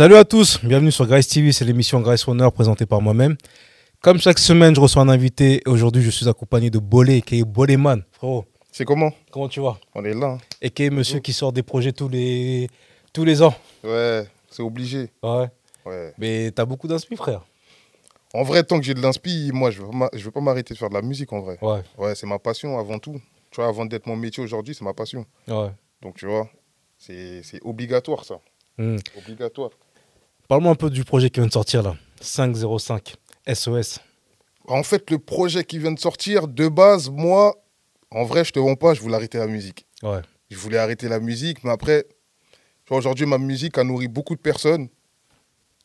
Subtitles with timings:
[0.00, 3.36] Salut à tous, bienvenue sur Grace TV, c'est l'émission Grace Runner présentée par moi-même.
[4.00, 7.40] Comme chaque semaine, je reçois un invité et aujourd'hui, je suis accompagné de Bolé, qui
[7.40, 8.02] est Boléman.
[8.12, 9.12] Frérot, C'est comment?
[9.30, 9.78] Comment tu vas?
[9.94, 10.26] On est là.
[10.28, 10.38] hein.
[10.62, 12.70] Et qui est monsieur qui sort des projets tous les,
[13.12, 13.54] tous les ans.
[13.84, 15.10] Ouais, c'est obligé.
[15.22, 15.48] Ouais?
[15.84, 16.14] Ouais.
[16.16, 17.42] Mais t'as beaucoup d'inspi, frère.
[18.32, 19.82] En vrai, tant que j'ai de l'inspi, moi, je
[20.14, 21.58] je veux pas m'arrêter de faire de la musique en vrai.
[21.60, 23.20] Ouais, Ouais, c'est ma passion avant tout.
[23.50, 25.26] Tu vois, avant d'être mon métier aujourd'hui, c'est ma passion.
[25.46, 25.72] ouais.
[26.00, 26.48] Donc, tu vois,
[26.96, 28.36] c'est c'est obligatoire ça.
[28.78, 28.96] Hmm.
[29.18, 29.68] Obligatoire.
[30.50, 31.94] Parle-moi un peu du projet qui vient de sortir là.
[32.20, 33.14] 505
[33.54, 34.00] SOS.
[34.66, 37.54] En fait, le projet qui vient de sortir, de base, moi,
[38.10, 39.86] en vrai, je te mens pas, je voulais arrêter la musique.
[40.02, 40.22] Ouais.
[40.50, 42.04] Je voulais arrêter la musique, mais après,
[42.90, 44.88] aujourd'hui, ma musique a nourri beaucoup de personnes.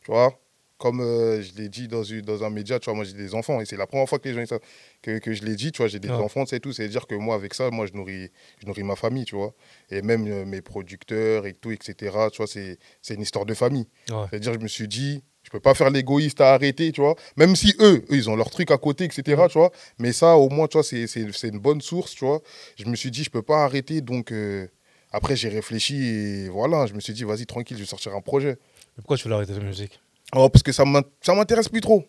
[0.04, 0.36] Tu vois,
[0.78, 2.02] comme euh, je l'ai dit dans,
[2.44, 4.34] un média, tu vois, moi j'ai des enfants et c'est la première fois que les
[4.34, 4.58] gens
[5.02, 6.20] que, que je l'ai dit, tu vois, j'ai des Ah.
[6.20, 6.72] enfants, c'est tout.
[6.72, 9.54] C'est-à-dire que moi, avec ça, moi, je nourris, je nourris ma famille, tu vois.
[9.90, 11.94] Et même euh, mes producteurs et tout, etc.
[12.30, 12.78] Tu vois, c'est
[13.14, 13.86] une histoire de famille.
[14.10, 14.26] Ouais.
[14.30, 17.14] C'est-à-dire, je me suis dit, je peux pas faire l'égoïste à arrêter, tu vois.
[17.36, 19.70] Même si eux, eux, ils ont leur truc à côté, etc., tu vois.
[19.98, 21.06] Mais ça, au moins, tu vois, c'est-
[21.48, 22.42] une bonne source, tu vois.
[22.78, 24.66] Je me suis dit, je peux pas arrêter, donc euh,
[25.12, 28.20] après, j'ai réfléchi et voilà, je me suis dit, vas-y, tranquille, je vais sortir un
[28.20, 28.58] projet.
[28.96, 30.00] Mais pourquoi tu voulais arrêter la musique?
[30.34, 32.04] Oh, parce que ça m'in- ça m'intéresse plus trop.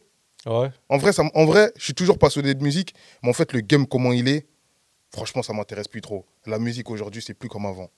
[0.46, 0.70] Ouais.
[0.90, 3.62] En vrai, ça, en vrai, je suis toujours passionné de musique, mais en fait, le
[3.62, 4.48] game, comment il est,
[5.14, 6.26] franchement, ça m'intéresse plus trop.
[6.46, 7.90] La musique aujourd'hui, c'est plus comme avant.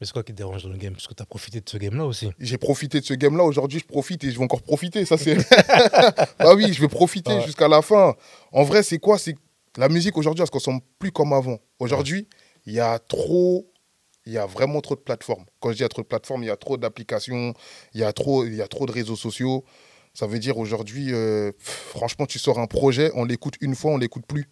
[0.00, 0.92] Mais c'est quoi qui te dérange dans le game?
[0.92, 2.30] Parce que t'as profité de ce game-là aussi.
[2.38, 3.42] J'ai profité de ce game-là.
[3.44, 5.04] Aujourd'hui, je profite et je vais encore profiter.
[5.06, 5.36] Ça, c'est.
[6.38, 7.42] bah oui, je vais profiter Ouais.
[7.46, 8.14] jusqu'à la fin.
[8.52, 9.18] En vrai, c'est quoi?
[9.18, 9.34] C'est
[9.78, 11.58] la musique aujourd'hui, elle se consomme plus comme avant.
[11.78, 12.28] Aujourd'hui,
[12.66, 13.66] il y a trop.
[14.26, 15.44] Il y a vraiment trop de plateformes.
[15.60, 17.54] Quand je dis il y a trop de plateformes, il y a trop d'applications,
[17.94, 19.64] il y a trop, il y a trop de réseaux sociaux.
[20.14, 23.98] Ça veut dire aujourd'hui, euh, franchement, tu sors un projet, on l'écoute une fois, on
[23.98, 24.48] l'écoute plus.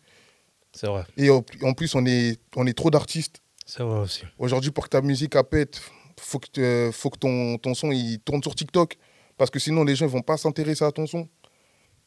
[0.73, 1.05] C'est vrai.
[1.17, 3.41] Et en plus, on est, on est trop d'artistes.
[3.67, 4.23] C'est vrai aussi.
[4.39, 5.81] Aujourd'hui, pour que ta musique appète,
[6.21, 8.97] faut que, te- faut que ton, ton son il tourne sur TikTok.
[9.39, 11.29] Parce que sinon, les gens ne vont pas s'intéresser à ton son.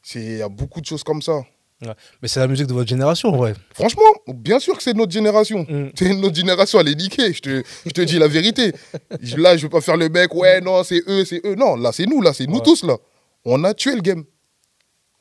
[0.01, 1.41] C'est- Il y a beaucoup de choses comme ça.
[2.21, 3.53] Mais c'est la musique de votre génération, ouais.
[3.73, 5.65] Franchement, bien sûr que c'est notre génération.
[5.69, 5.89] Mm.
[5.95, 7.33] C'est notre génération, elle est niquée.
[7.33, 8.73] Je te, je te dis la vérité.
[9.37, 11.55] Là, je ne veux pas faire le mec, ouais, non, c'est eux, c'est eux.
[11.55, 12.97] Non, là, c'est nous, là, c'est nous tous, là.
[13.45, 14.23] On a tué le game.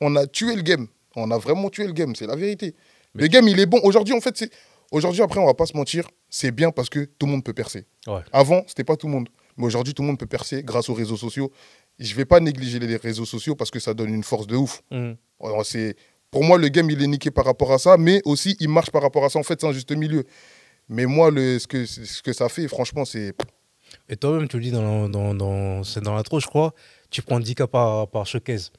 [0.01, 0.87] On a tué le game.
[1.15, 2.75] On a vraiment tué le game, c'est la vérité.
[3.13, 3.79] Mais le game, il est bon.
[3.83, 4.51] Aujourd'hui, en fait, c'est.
[4.91, 7.53] Aujourd'hui, après, on va pas se mentir, c'est bien parce que tout le monde peut
[7.53, 7.85] percer.
[8.07, 8.21] Ouais.
[8.31, 9.29] Avant, c'était pas tout le monde.
[9.57, 11.51] Mais aujourd'hui, tout le monde peut percer grâce aux réseaux sociaux.
[11.99, 14.81] Je vais pas négliger les réseaux sociaux parce que ça donne une force de ouf.
[15.43, 15.95] Alors, c'est-
[16.31, 18.91] Pour moi, le game, il est niqué par rapport à ça, mais aussi, il marche
[18.91, 19.39] par rapport à ça.
[19.39, 20.25] En fait, c'est un juste milieu.
[20.89, 23.33] Mais moi, le, ce, que, ce que ça fait, franchement, c'est.
[24.09, 26.73] Et toi-même, tu le dis dans, dans, dans, dans l'intro, je crois,
[27.09, 28.71] tu prends 10 cas par, par showcase.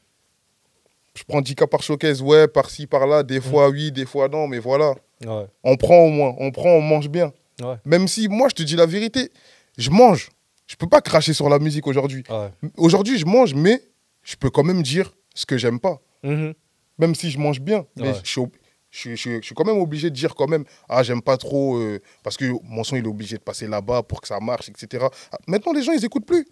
[1.15, 3.23] Je prends 10 cas par showcase, ouais, par-ci, par-là.
[3.23, 4.95] Des fois, oui, des fois, non, mais voilà.
[5.25, 5.47] Ouais.
[5.65, 6.35] On prend au moins.
[6.39, 7.33] On prend, on mange bien.
[7.61, 7.77] Ouais.
[7.85, 9.31] Même si, moi, je te dis la vérité,
[9.77, 10.29] je mange.
[10.67, 12.23] Je peux pas cracher sur la musique aujourd'hui.
[12.29, 12.51] Ouais.
[12.77, 13.83] Aujourd'hui, je mange, mais
[14.23, 15.99] je peux quand même dire ce que j'aime pas.
[16.23, 16.53] Mhm.
[16.99, 17.87] Même si je mange bien.
[17.97, 18.15] Mais Ouais.
[18.25, 18.57] je, suis ob-
[18.91, 21.23] je, suis- je suis- je suis quand même obligé de dire quand même, ah, j'aime
[21.23, 24.29] pas trop, euh, parce que mon son, il est obligé de passer là-bas pour que
[24.29, 25.07] ça marche, etc.
[25.33, 26.47] Ah, Maintenant, les gens, ils écoutent plus.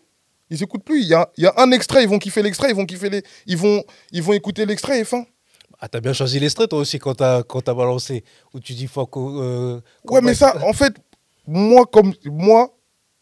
[0.51, 1.03] Ils écoutent plus.
[1.03, 3.11] Il y a, il y a un extrait, ils vont kiffer l'extrait, ils vont kiffer
[3.11, 3.23] les...
[3.47, 5.25] Ils vont, ils vont écouter l'extrait et fin.
[5.81, 8.23] Ah, t'as bien choisi l'extrait, toi aussi, quand t'as, quand t'as balancé.
[8.55, 9.43] Où tu dis, faut qu'on.
[9.43, 10.95] euh, Ouais, mais ça, en fait,
[11.47, 12.73] moi, comme moi,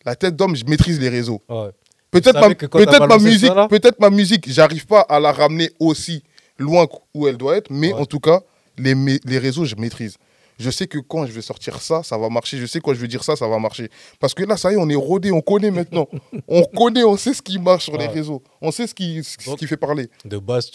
[0.05, 1.43] la tête d'homme, je maîtrise les réseaux.
[1.49, 1.71] Ouais.
[2.11, 6.23] Peut-être ma, peut-être ma musique, peut-être ma musique, j'arrive pas à la ramener aussi
[6.59, 8.01] loin où elle doit être, mais Ouais.
[8.01, 8.41] en tout cas,
[8.79, 8.95] les,
[9.25, 10.17] les réseaux, je maîtrise.
[10.57, 12.59] Je sais que quand je vais sortir ça, ça va marcher.
[12.59, 13.89] Je sais quand je vais dire ça, ça va marcher.
[14.21, 16.09] Parce que là, ça y est, on est rodé, on connaît maintenant.
[16.49, 18.41] on connaît, on sait ce qui marche sur les réseaux.
[18.61, 20.09] On sait ce qui, ce Donc- qui fait parler.
[20.25, 20.71] De base,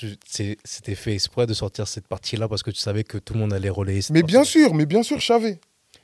[0.65, 3.53] c'était fait exprès de sortir cette partie-là parce que tu savais que tout le monde
[3.53, 5.59] allait relayer cette Mais bien sûr, mais bien sûr, je savais.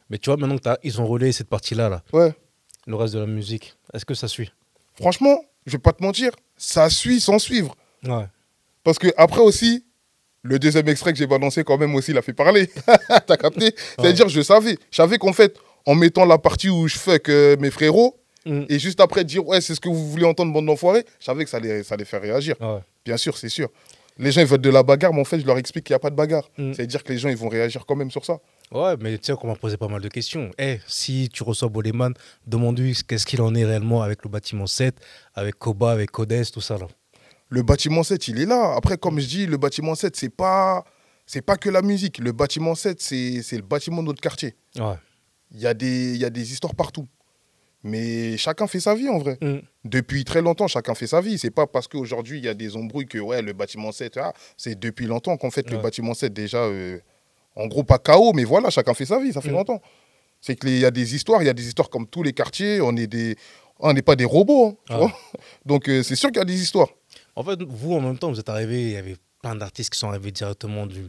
[0.09, 2.34] Mais tu vois, maintenant qu'ils ont relayé cette partie-là, là, Ouais.
[2.88, 4.53] le reste de la musique, est-ce que ça suit?
[4.94, 7.75] Franchement, je vais pas te mentir, ça suit sans suivre.
[8.06, 8.28] Ouais.
[8.85, 9.83] Parce que après aussi,
[10.44, 12.69] le deuxième extrait que j'ai balancé quand même aussi, il a fait parler.
[13.27, 13.75] T'as capté?
[14.00, 14.77] C'est-à-dire, je savais.
[14.92, 18.65] Je savais qu'en fait, en mettant la partie où je fuck euh, mes frérots, Mm.
[18.69, 21.44] et juste après dire, ouais, c'est ce que vous voulez entendre, bande d'enfoirés, je savais
[21.44, 22.56] que ça allait, ça allait faire réagir.
[22.62, 22.80] Ouais.
[23.04, 23.69] Bien sûr, c'est sûr.
[24.18, 25.98] Les gens, ils veulent de la bagarre, mais en fait, je leur explique qu'il n'y
[25.98, 26.48] a pas de bagarre.
[26.57, 26.74] Mm.
[26.74, 28.38] C'est-à-dire que les gens, ils vont réagir quand même sur ça.
[28.71, 30.51] Ouais, mais tu sais qu'on m'a posé pas mal de questions.
[30.57, 32.13] Eh, si tu reçois Boleman,
[32.48, 34.95] demande-lui qu'est-ce qu'il en est réellement avec le bâtiment 7,
[35.33, 36.88] avec Koba, avec Codes, tout ça là.
[37.50, 38.74] Le bâtiment 7, il est là.
[38.75, 40.83] Après, comme je dis, le bâtiment 7, c'est pas,
[41.25, 42.18] c'est pas que la musique.
[42.19, 44.56] Le bâtiment 7, c'est le bâtiment de notre quartier.
[44.77, 44.95] Ouais.
[45.51, 47.07] Il y, a des- y a des histoires partout.
[47.83, 49.38] Mais chacun fait sa vie en vrai.
[49.42, 49.57] Mm.
[49.83, 51.38] Depuis très longtemps, chacun fait sa vie.
[51.38, 54.33] C'est pas parce qu'aujourd'hui, il y a des embrouilles que ouais, le bâtiment 7, ah,
[54.57, 56.98] c'est depuis longtemps qu'en fait, le bâtiment 7, déjà, euh,
[57.56, 59.53] en gros, pas KO, mais voilà, chacun fait sa vie, ça fait Mm.
[59.53, 59.81] longtemps.
[60.41, 62.81] C'est qu'il y a des histoires, il y a des histoires comme tous les quartiers.
[62.81, 63.36] On est des,
[63.77, 64.68] On n'est pas des robots.
[64.69, 64.98] hein, tu Ah.
[65.00, 65.12] vois.
[65.65, 66.88] Donc, euh, c'est sûr qu'il y a des histoires.
[67.36, 70.00] En fait, vous, en même temps, vous êtes arrivé, il y avait plein d'artistes qui
[70.00, 71.08] sont arrivés directement du,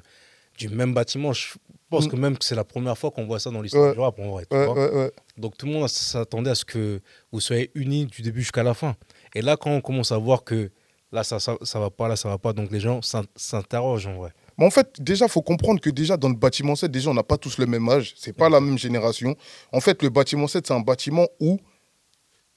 [0.59, 1.33] du même bâtiment.
[1.33, 1.55] Je
[1.89, 2.11] pense Mm.
[2.11, 3.95] que même que c'est la première fois qu'on voit ça dans l'histoire Ouais.
[3.95, 4.47] du rap, en vrai.
[4.51, 5.13] Ouais, ouais.
[5.37, 7.01] Donc tout le monde s'attendait à ce que
[7.31, 8.97] vous soyez unis du début jusqu'à la fin.
[9.35, 10.71] Et là, quand on commence à voir que
[11.13, 14.09] là, ça, ça, ça va pas, là, ça va pas, donc les gens s'in- s'interrogent
[14.09, 14.33] en vrai.
[14.59, 17.23] Mais en fait, déjà, faut comprendre que déjà, dans le bâtiment 7, déjà, on n'a
[17.23, 18.15] pas tous le même âge.
[18.17, 19.37] C'est pas la même génération.
[19.71, 21.61] En fait, le bâtiment 7, c'est un bâtiment où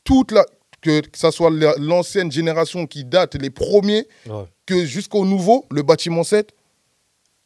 [0.03, 0.45] toute la.
[0.81, 4.43] Que, que ça soit la- l'ancienne génération qui date, les premiers, Ouais.
[4.65, 6.53] que jusqu'au nouveau, le bâtiment 7,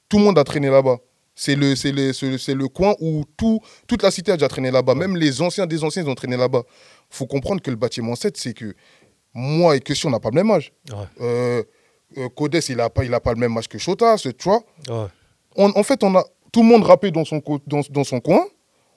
[0.09, 0.97] tout le monde a traîné là-bas.
[1.35, 2.11] C'est le, c'est le,
[2.53, 4.93] le, coin où tout, toute la cité a déjà traîné là-bas.
[4.93, 6.61] Même les anciens des anciens, ils ont traîné là-bas.
[7.09, 8.75] faut comprendre que le bâtiment 7, c'est que
[9.33, 10.71] moi et Question, on n'a pas le même âge.
[10.91, 10.97] Ouais.
[11.21, 11.63] Euh,
[12.17, 14.43] euh, Codes, il n'a pas, il a pas le même âge que Shota, ce- tu
[14.47, 14.61] vois.
[14.87, 15.07] Ouais.
[15.55, 18.45] On- en fait, on a tout le monde rappé dans son, dans, dans son coin.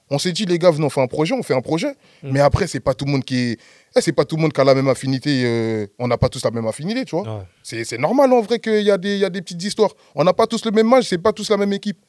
[0.09, 1.89] On s'est dit, les gars, venez, on fait un projet, on fait un projet.
[2.23, 2.31] Mm.
[2.31, 3.59] Mais après, c'est pas tout le monde qui est.
[3.95, 5.41] eh, c'est pas tout le monde qui a la même affinité.
[5.45, 7.39] euh, on n'a pas tous la même affinité, tu vois.
[7.39, 7.43] Ouais.
[7.83, 9.91] C'est normal en vrai qu'il y, a des- il y a des petites histoires.
[10.15, 11.99] On n'a pas tous le même âge, c'est pas tous la même équipe.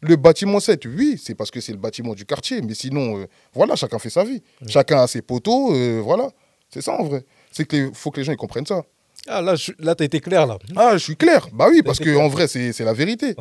[0.00, 2.62] Le bâtiment 7, oui, c'est parce que c'est le bâtiment du quartier.
[2.62, 4.40] Mais sinon, euh, voilà, chacun fait sa vie.
[4.68, 6.30] Chacun a ses poteaux, euh, voilà.
[6.70, 7.24] C'est ça en vrai.
[7.50, 8.82] C'est qu'il faut que les gens ils comprennent ça.
[9.26, 10.58] Ah, là, je- là, t'as été clair, là.
[10.76, 11.48] Ah, je suis clair.
[11.52, 12.22] Bah oui, parce C'est que clair.
[12.24, 13.34] en vrai, c'est la vérité.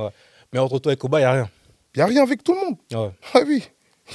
[0.51, 1.49] Mais entre toi et Koba, il n'y a rien.
[1.93, 2.75] Il n'y a rien avec tout le monde.
[2.91, 3.11] Ouais.
[3.33, 3.63] Ah oui,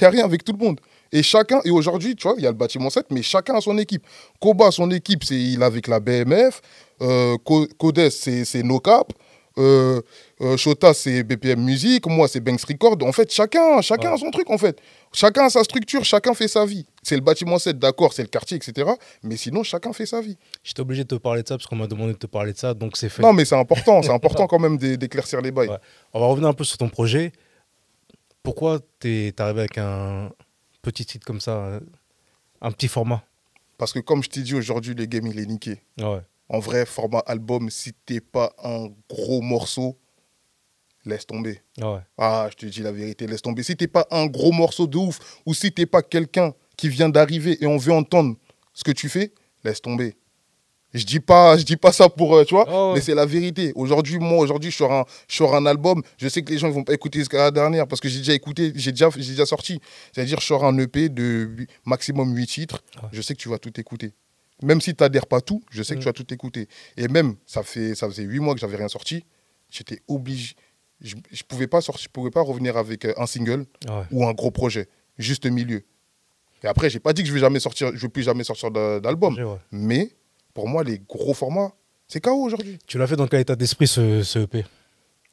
[0.01, 0.79] n'y a rien avec tout le monde.
[1.11, 3.61] Et chacun, et aujourd'hui, tu vois, il y a le bâtiment 7, mais chacun a
[3.61, 4.03] son équipe.
[4.41, 6.61] Koba, son équipe, c'est il est avec la BMF.
[7.01, 9.13] Euh, Co- Codes, c'est NoCap.
[9.59, 10.01] Euh,
[10.41, 12.07] euh, Shota, c'est BPM Music.
[12.07, 12.97] Moi, c'est Banks Record.
[13.03, 14.15] En fait, chacun, chacun Ouais.
[14.15, 14.79] a son truc, en fait.
[15.13, 16.87] Chacun a sa structure, chacun fait sa vie.
[17.03, 18.89] C'est le bâtiment 7, d'accord, c'est le quartier, etc.
[19.21, 20.37] Mais sinon, chacun fait sa vie.
[20.63, 22.57] J'étais obligé de te parler de ça parce qu'on m'a demandé de te parler de
[22.57, 23.21] ça, donc c'est fait.
[23.21, 25.69] Non, mais c'est important, c'est important quand même d'é- d'éclaircir les bails.
[25.69, 25.77] Ouais.
[26.13, 27.31] On va revenir un peu sur ton projet.
[28.43, 30.31] Pourquoi t'es arrivé avec un
[30.81, 31.79] petit titre comme ça,
[32.61, 33.23] un petit format?
[33.77, 35.81] Parce que comme je t'ai dit aujourd'hui, le game, il est niqué.
[35.97, 36.21] Ouais.
[36.49, 39.97] En vrai, format album, si t'es pas un gros morceau,
[41.05, 41.61] laisse tomber.
[41.79, 41.99] Ouais.
[42.17, 43.63] Ah, je te dis la vérité, laisse tomber.
[43.63, 47.09] Si t'es pas un gros morceau de ouf, ou si t'es pas quelqu'un qui vient
[47.09, 48.35] d'arriver et on veut entendre
[48.73, 50.15] ce que tu fais, laisse tomber.
[50.93, 52.93] Je dis pas, je dis pas ça pour, euh, tu vois, ouais.
[52.95, 53.71] mais c'est la vérité.
[53.75, 56.03] Aujourd'hui, moi, aujourd'hui, je sors un, je sors un album.
[56.17, 58.19] Je sais que les gens ils vont pas écouter jusqu'à la dernière parce que j'ai
[58.19, 59.79] déjà écouté, j'ai déjà, j'ai déjà sorti.
[60.11, 61.49] C'est-à-dire, je sors un EP de
[61.85, 62.83] maximum 8 titres.
[63.01, 63.09] Ouais.
[63.11, 64.13] Je sais que tu vas tout écouter.
[64.61, 66.67] Même si tu n'adhères pas tout, je sais que tu vas tout écouter.
[66.95, 69.25] Et même, ça, fait, ça faisait 8 mois que j'avais rien sorti.
[69.71, 70.53] J'étais obligé.
[71.01, 74.03] Je ne pouvais, pas sortir- je pouvais pas revenir avec euh, un single Ouais.
[74.11, 74.87] ou un gros projet.
[75.17, 75.83] Juste milieu.
[76.63, 78.71] Et après, j'ai pas dit que je vais jamais sortir, je vais plus jamais sortir
[78.71, 79.35] d'a- d'album.
[79.71, 80.11] Mais
[80.53, 81.73] pour moi, les gros formats,
[82.07, 82.77] c'est KO aujourd'hui.
[82.87, 84.65] Tu l'as fait dans quel état d'esprit ce, ce E EP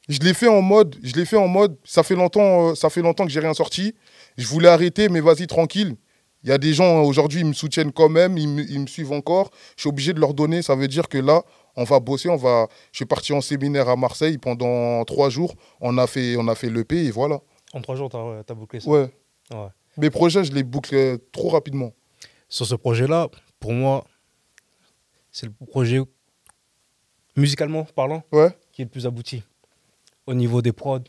[0.09, 2.89] Je l'ai fait en mode, je l'ai fait en mode, ça fait longtemps, euh, ça
[2.89, 3.93] fait longtemps que j'ai rien sorti.
[4.37, 5.95] Je voulais arrêter, mais vas-y tranquille.
[6.43, 8.79] Il y a des gens euh, aujourd'hui, ils me soutiennent quand même, ils me, ils
[8.79, 9.51] me suivent encore.
[9.75, 10.61] Je suis obligé de leur donner.
[10.61, 11.43] Ça veut dire que là,
[11.75, 12.67] on va bosser, on va.
[12.91, 15.53] Je suis parti en séminaire à Marseille pendant trois jours.
[15.81, 17.41] On a fait, on a fait l'EP et voilà.
[17.73, 19.09] En trois jours, t'as as bouclé ça Ouais.
[19.51, 19.67] Ouais.
[19.97, 21.93] Mes projets, je les boucle euh, trop rapidement.
[22.49, 23.29] Sur ce projet-là,
[23.59, 24.05] pour moi,
[25.31, 25.99] c'est le projet,
[27.35, 28.55] musicalement parlant, Ouais.
[28.71, 29.43] qui est le plus abouti.
[30.27, 30.99] Au niveau des prods,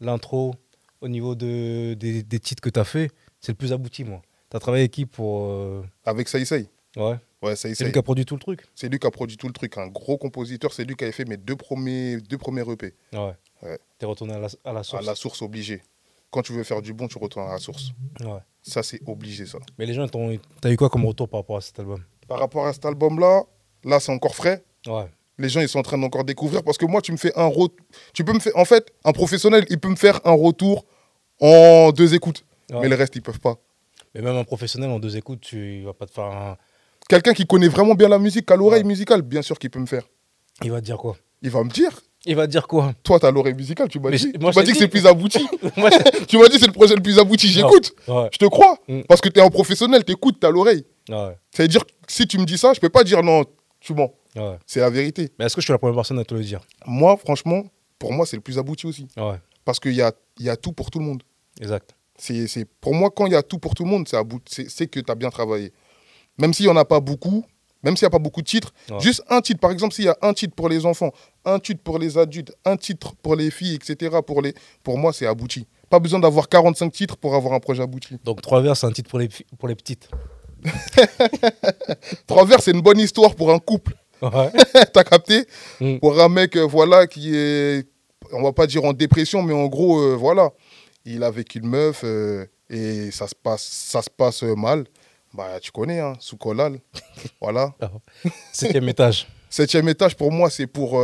[0.00, 0.54] l'intro,
[1.00, 3.10] au niveau de, des, des titres que tu as fait,
[3.40, 4.22] c'est le plus abouti, moi.
[4.50, 5.44] Tu as travaillé avec qui pour.
[5.50, 6.68] euh, Avec Saïsei.
[6.96, 7.16] Ouais.
[7.42, 9.46] Ouais, C'est lui qui a produit tout le truc C'est lui qui a produit tout
[9.46, 9.76] le truc.
[9.78, 10.72] Un gros compositeur.
[10.72, 12.94] C'est lui qui avait fait mes deux premiers, deux premiers EP.
[13.12, 13.32] Ouais.
[13.62, 13.78] Ouais.
[13.98, 15.06] T'es retourné à la, à la À source.
[15.06, 15.82] la source obligée.
[16.30, 17.92] Quand tu veux faire du bon, tu retournes à la source.
[18.20, 18.40] Ouais.
[18.62, 19.58] Ça, c'est obligé, ça.
[19.78, 22.02] Mais les gens, t'ont- t'as eu quoi comme retour par rapport à cet album?
[22.28, 23.42] Par rapport à cet album-là,
[23.84, 24.62] là, c'est encore frais.
[24.86, 25.06] Ouais.
[25.38, 27.46] Les gens, ils sont en train d'encore découvrir parce que moi, tu me fais un
[27.46, 27.70] retour.
[28.12, 28.52] Tu peux me faire.
[28.56, 30.84] En fait, un professionnel, il peut me faire un retour
[31.40, 32.44] en deux écoutes.
[32.72, 32.80] Ouais.
[32.82, 33.56] Mais le reste, ils peuvent pas.
[34.14, 36.56] Mais même un professionnel en deux écoutes, tu vas pas te faire un.
[37.08, 38.88] Quelqu'un qui connaît vraiment bien la musique, qui a l'oreille Ouais.
[38.88, 40.02] musicale, bien sûr qu'il peut me faire.
[40.62, 41.16] Il va te dire quoi?
[41.42, 41.92] Il va me dire.
[42.26, 42.92] Il va te dire quoi?
[43.04, 44.32] Toi, t'as l'oreille musicale, tu m'as dit.
[44.40, 44.90] moi, tu m'as dit que c'est dit.
[44.90, 45.46] plus abouti.
[46.28, 47.48] Tu m'as dit que c'est le projet le plus abouti.
[47.48, 47.92] J'écoute.
[48.08, 48.28] Ouais.
[48.32, 48.76] Je te crois.
[48.88, 49.02] Mm.
[49.08, 50.84] Parce que t'es un professionnel, t'écoutes, t'as l'oreille.
[51.08, 51.36] Ouais.
[51.54, 53.44] Ça veut dire que si tu me dis ça, je peux pas dire non,
[53.80, 54.12] tu mens.
[54.36, 54.58] Ouais.
[54.66, 55.30] C'est la vérité.
[55.38, 56.60] Mais est-ce que je suis la première personne à te le dire?
[56.86, 57.64] Moi, franchement,
[57.98, 59.08] pour moi, c'est le plus abouti aussi.
[59.16, 59.40] Ouais.
[59.64, 61.22] Parce qu'il y a, y a tout pour tout le monde.
[61.60, 61.94] Exact.
[62.16, 65.00] C'est, c'est- pour moi, quand il y a tout pour tout le monde, c'est, que
[65.00, 65.72] tu as bien travaillé.
[66.38, 67.44] Même s'il n'y en a pas beaucoup,
[67.82, 69.00] même s'il n'y a pas beaucoup de titres, Ouais.
[69.00, 71.12] juste un titre, par exemple, s'il y a un titre pour les enfants,
[71.44, 75.12] un titre pour les adultes, un titre pour les filles, etc., pour, les, pour moi,
[75.12, 75.66] c'est abouti.
[75.90, 78.16] Pas besoin d'avoir 45 titres pour avoir un projet abouti.
[78.24, 80.08] Donc, Trois vers, c'est un titre pour les, pour les petites.
[82.26, 83.94] Trois vers, c'est une bonne histoire pour un couple.
[84.22, 84.50] Ouais.
[84.92, 85.46] T'as capté
[85.80, 85.98] Mm.
[85.98, 87.86] Pour un mec, euh, voilà, qui est,
[88.32, 90.50] on va pas dire en dépression, mais en gros, euh, voilà,
[91.04, 94.84] il a avec une meuf euh, et ça se passe, ça se passe mal.
[95.34, 96.80] Bah, tu connais, hein, sous Colal.
[97.40, 97.74] voilà.
[98.52, 99.28] Septième étage.
[99.50, 101.00] Septième étage, pour moi, c'est pour,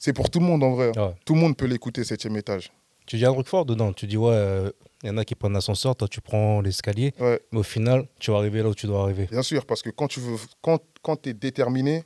[0.00, 0.98] c'est pour tout le monde en vrai.
[0.98, 1.14] Ouais.
[1.24, 2.72] Tout le monde peut l'écouter, septième étage.
[3.06, 3.92] Tu dis un truc fort dedans.
[3.92, 4.70] Tu dis, ouais,
[5.04, 7.12] il y en a qui prennent l'ascenseur, toi tu prends l'escalier.
[7.20, 9.26] Ouais, Mais au final, tu vas arriver là où tu dois arriver.
[9.30, 12.04] bien sûr, parce que quand tu veux, quand, quand es déterminé,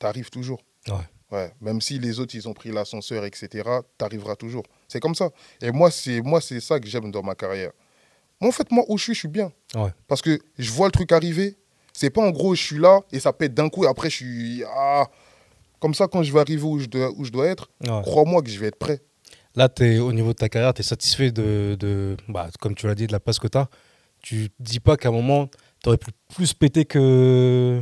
[0.00, 0.62] tu arrives toujours.
[0.88, 0.94] Ouais.
[1.32, 3.48] Ouais, même si les autres, ils ont pris l'ascenseur, etc.,
[3.98, 4.62] tu arriveras toujours.
[4.86, 5.30] C'est comme ça.
[5.60, 7.72] Et moi, c'est moi c'est ça que j'aime dans ma carrière.
[8.40, 9.50] Moi, en fait, moi, où je suis, je suis bien.
[9.74, 9.90] Ouais.
[10.06, 11.56] Parce que je vois le truc arriver.
[11.92, 14.16] C'est pas en gros, je suis là et ça pète d'un coup et après, je
[14.16, 14.64] suis.
[14.76, 15.08] Ah.
[15.80, 18.00] Comme ça, quand je vais arriver où je dois, où je dois être, Ouais.
[18.02, 19.00] crois-moi que je vais être prêt.
[19.56, 22.86] Là, es, au niveau de ta carrière, tu es satisfait de, de bah, comme tu
[22.86, 23.68] l'as dit, de la place que tu as.
[24.22, 25.48] Tu dis pas qu'à un moment,
[25.82, 27.80] tu aurais pu plus péter que.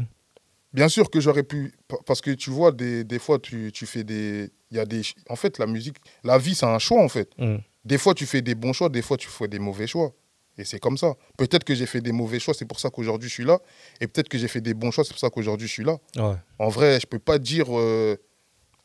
[0.72, 1.72] Bien sûr que j'aurais pu.
[1.88, 4.50] pa- Parce que tu vois, des, des fois, tu, tu fais des.
[4.70, 5.02] Y a des.
[5.28, 7.30] En fait, la musique, la vie, c'est un choix, en fait.
[7.38, 7.58] Hmm.
[7.84, 10.12] Des fois, tu fais des bons choix, des fois, tu fais des mauvais choix.
[10.58, 11.14] Et c'est comme ça.
[11.38, 13.58] Peut-être que j'ai fait des mauvais choix, c'est pour ça qu'aujourd'hui, je suis là.
[14.00, 15.96] Et peut-être que j'ai fait des bons choix, c'est pour ça qu'aujourd'hui, je suis là.
[16.16, 16.34] Ouais.
[16.58, 17.66] En vrai, je peux pas dire.
[17.70, 18.16] euh,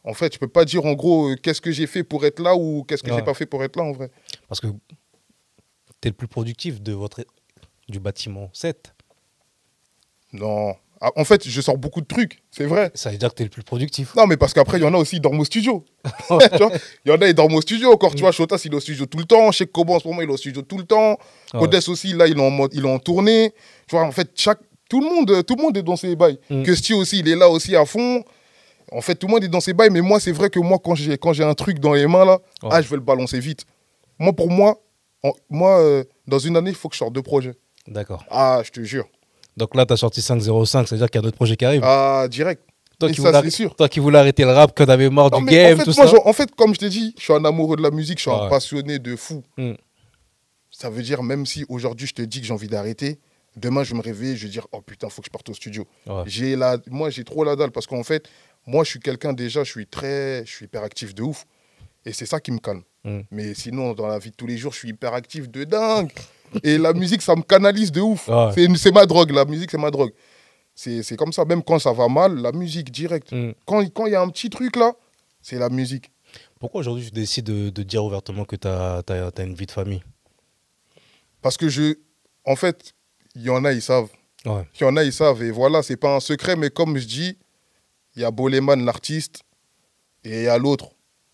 [0.04, 2.40] En fait, je peux pas dire en gros euh, qu'est-ce que j'ai fait pour être
[2.40, 3.18] là ou qu'est-ce que Ouais.
[3.18, 4.10] j'ai pas fait pour être là en vrai.
[4.48, 7.26] Parce que tu es le plus productif de votre,
[7.90, 8.94] du bâtiment 7.
[10.34, 10.76] Non.
[11.00, 12.92] Ah, En fait, je sors beaucoup de trucs, c'est vrai.
[12.96, 14.16] Ça veut dire que tu es le plus productif.
[14.16, 15.86] Non, mais parce qu'après, il y en a aussi, ils dorment au studio.
[17.06, 18.16] Il y en a, ils dorment au studio encore.
[18.16, 19.52] Tu vois, Shotas, il est au studio tout le temps.
[19.52, 21.18] Chez Kobo, en ce moment, il est au studio tout le temps.
[21.52, 23.54] Codes aussi, là, il est en, tournée.
[23.88, 26.40] Tu vois, en fait, chaque, tout, le monde, tout le monde est dans ses bails.
[26.50, 26.64] Mm.
[26.64, 28.24] Que aussi, il est là aussi à fond.
[28.92, 29.90] En fait, tout le monde est dans ses bails.
[29.92, 32.26] Mais moi, c'est vrai que moi, quand j'ai, quand j'ai un truc dans les mains,
[32.26, 32.70] là, Ouais.
[32.72, 33.66] ah, je veux le balancer vite.
[34.20, 34.82] Moi, pour moi,
[35.24, 37.56] en- moi euh, dans une année, il faut que je sorte deux projets.
[37.88, 38.24] D'accord.
[38.30, 39.06] Ah, je te jure.
[39.58, 41.82] Donc là, tu as sorti 505, c'est-à-dire qu'il y a d'autres projets qui arrivent.
[41.84, 42.62] Ah, direct.
[43.00, 43.76] toi, qui ça, voulais c'est arr- sûr.
[43.76, 46.08] toi qui voulais arrêter le rap, que t'avais marre Non, du game, en, tout moi,
[46.08, 46.14] ça.
[46.26, 48.32] en fait, comme je t'ai dit, je suis un amoureux de la musique, je suis
[48.32, 48.50] un Ouais.
[48.50, 49.44] passionné de fou.
[49.58, 49.74] Mm.
[50.72, 53.20] Ça veut dire, même si aujourd'hui je te dis que j'ai envie d'arrêter,
[53.56, 55.54] demain je vais me réveiller, je vais dire, oh putain, faut que je parte au
[55.54, 55.86] studio.
[56.06, 56.24] Ouais.
[56.28, 56.78] J'ai la...
[56.90, 58.28] Moi, j'ai trop la dalle parce qu'en fait,
[58.68, 60.46] moi, je suis quelqu'un déjà, je suis très.
[60.46, 61.46] Je suis hyperactif de ouf.
[62.06, 62.84] Et c'est ça qui me calme.
[63.06, 63.20] Mm.
[63.32, 66.12] Mais sinon, dans la vie de tous les jours, je suis hyperactif de dingue.
[66.64, 68.28] Et la musique, ça me canalise de ouf.
[68.28, 68.68] Ouais.
[68.76, 70.12] C'est ma drogue, la musique, c'est ma drogue.
[70.76, 73.32] C'est comme ça, même quand ça va mal, la musique, direct.
[73.32, 73.52] Mm.
[73.66, 74.94] Quand il quand y a un petit truc là,
[75.42, 76.12] c'est la musique.
[76.60, 79.02] Pourquoi aujourd'hui tu décides de, de dire ouvertement que tu as,
[79.40, 80.04] une vie de famille?
[81.42, 81.96] Parce que je.
[82.44, 82.94] En fait,
[83.36, 84.10] il y en a, ils savent.
[84.46, 84.64] Ouais.
[84.80, 85.42] Il y en a, ils savent.
[85.44, 87.38] Et voilà, c'est pas un secret, mais comme je dis,
[88.18, 89.44] il y a Boleman, l'artiste,
[90.24, 90.90] et il y a l'autre,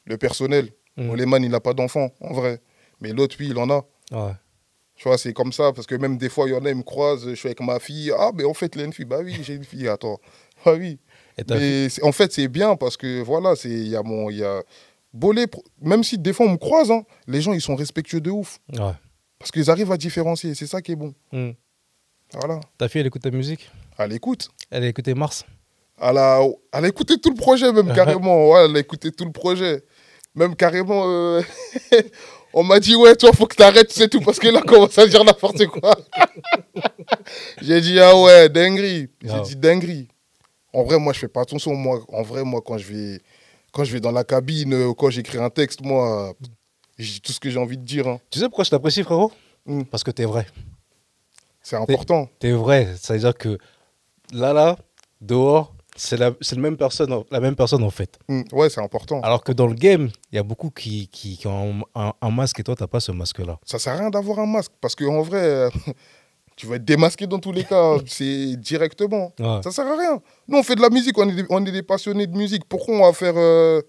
[0.06, 0.70] le personnel.
[0.98, 1.08] Mm.
[1.08, 2.62] Boleman, il n'a pas d'enfant, en vrai.
[3.00, 3.86] Mais l'autre, oui, il en a.
[4.12, 4.34] Ouais.
[4.96, 6.76] Tu vois, c'est comme ça, parce que même des fois, il y en a, ils
[6.76, 8.12] me croisent, je suis avec ma fille.
[8.16, 9.06] Ah, mais en fait, il a une fille.
[9.06, 10.20] Bah oui, j'ai une fille, attends.
[10.66, 10.98] Bah oui.
[11.38, 14.30] Et Mais en fait, c'est bien parce que voilà, c'est il y a mon.
[14.30, 14.64] Y a...
[15.12, 15.46] Bolé,
[15.82, 18.60] même si des fois on me croise, hein, les gens, ils sont respectueux de ouf.
[18.72, 18.94] Ouais.
[19.40, 20.56] Parce qu'ils arrivent à différencier.
[20.56, 21.14] C'est ça qui est bon.
[21.34, 21.52] Mm.
[22.34, 22.62] Voilà.
[22.78, 23.70] Ta fille, elle écoute ta musique?
[23.98, 24.50] À l'écoute.
[24.72, 25.46] Elle a écouté Mars
[26.06, 26.42] Elle a,
[26.74, 28.50] elle a écouté tout le projet, même carrément.
[28.50, 29.84] Ouais, elle a écouté tout le projet.
[30.36, 31.42] Même carrément, euh,
[32.54, 35.06] on m'a dit, ouais, toi, faut que t'arrêtes, c'est tout, parce que là, commence à
[35.08, 35.96] dire n'importe quoi.
[37.62, 39.10] J'ai dit, ah ouais, dinguerie.
[39.24, 40.08] J'ai dit, dinguerie.
[40.74, 41.76] En vrai, moi, je fais pas attention.
[41.76, 43.22] Moi, en vrai, moi, quand je vais,
[43.72, 46.34] quand je vais dans la cabine, euh, quand j'écris un texte, moi,
[46.98, 48.08] je dis tout ce que j'ai envie de dire.
[48.08, 48.20] hein.
[48.32, 49.32] Tu sais pourquoi je t'apprécie, frérot?
[49.68, 49.84] Mm.
[49.84, 50.48] Parce que t'es vrai.
[51.62, 52.28] C'est important.
[52.40, 52.96] T'es vrai.
[53.00, 53.58] Ça veut dire que
[54.34, 54.78] là, là,
[55.22, 58.18] dehors, c'est la, même personne, la même personne en fait.
[58.28, 58.42] Mm.
[58.52, 59.22] Ouais, c'est important.
[59.22, 62.60] Alors que dans le game, il y a beaucoup qui, qui, qui ont un, masque
[62.60, 63.60] et toi, t'as pas ce masque-là.
[63.66, 65.70] Ça sert à rien d'avoir un masque, parce qu'en vrai, euh,
[66.56, 67.98] tu vas être démasqué dans tous les cas.
[68.08, 69.34] C'est directement.
[69.40, 69.62] Ouais.
[69.64, 70.22] Ça sert à rien.
[70.48, 72.64] Nous, on fait de la musique, on est des, on est des passionnés de musique.
[72.68, 73.82] Pourquoi on va faire, euh,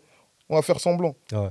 [0.49, 1.15] on va faire semblant?
[1.33, 1.49] Ouais.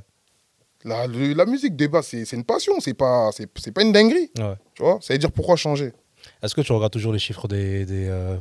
[0.83, 4.31] la, le- la musique, débat, c'est une passion, c'est pas, c'est pas une dinguerie.
[4.38, 4.55] Ouais.
[4.75, 5.00] Tu vois?
[5.01, 5.93] Ça veut dire pourquoi changer?
[6.41, 8.38] Est-ce que tu regardes toujours les chiffres des, des, euh,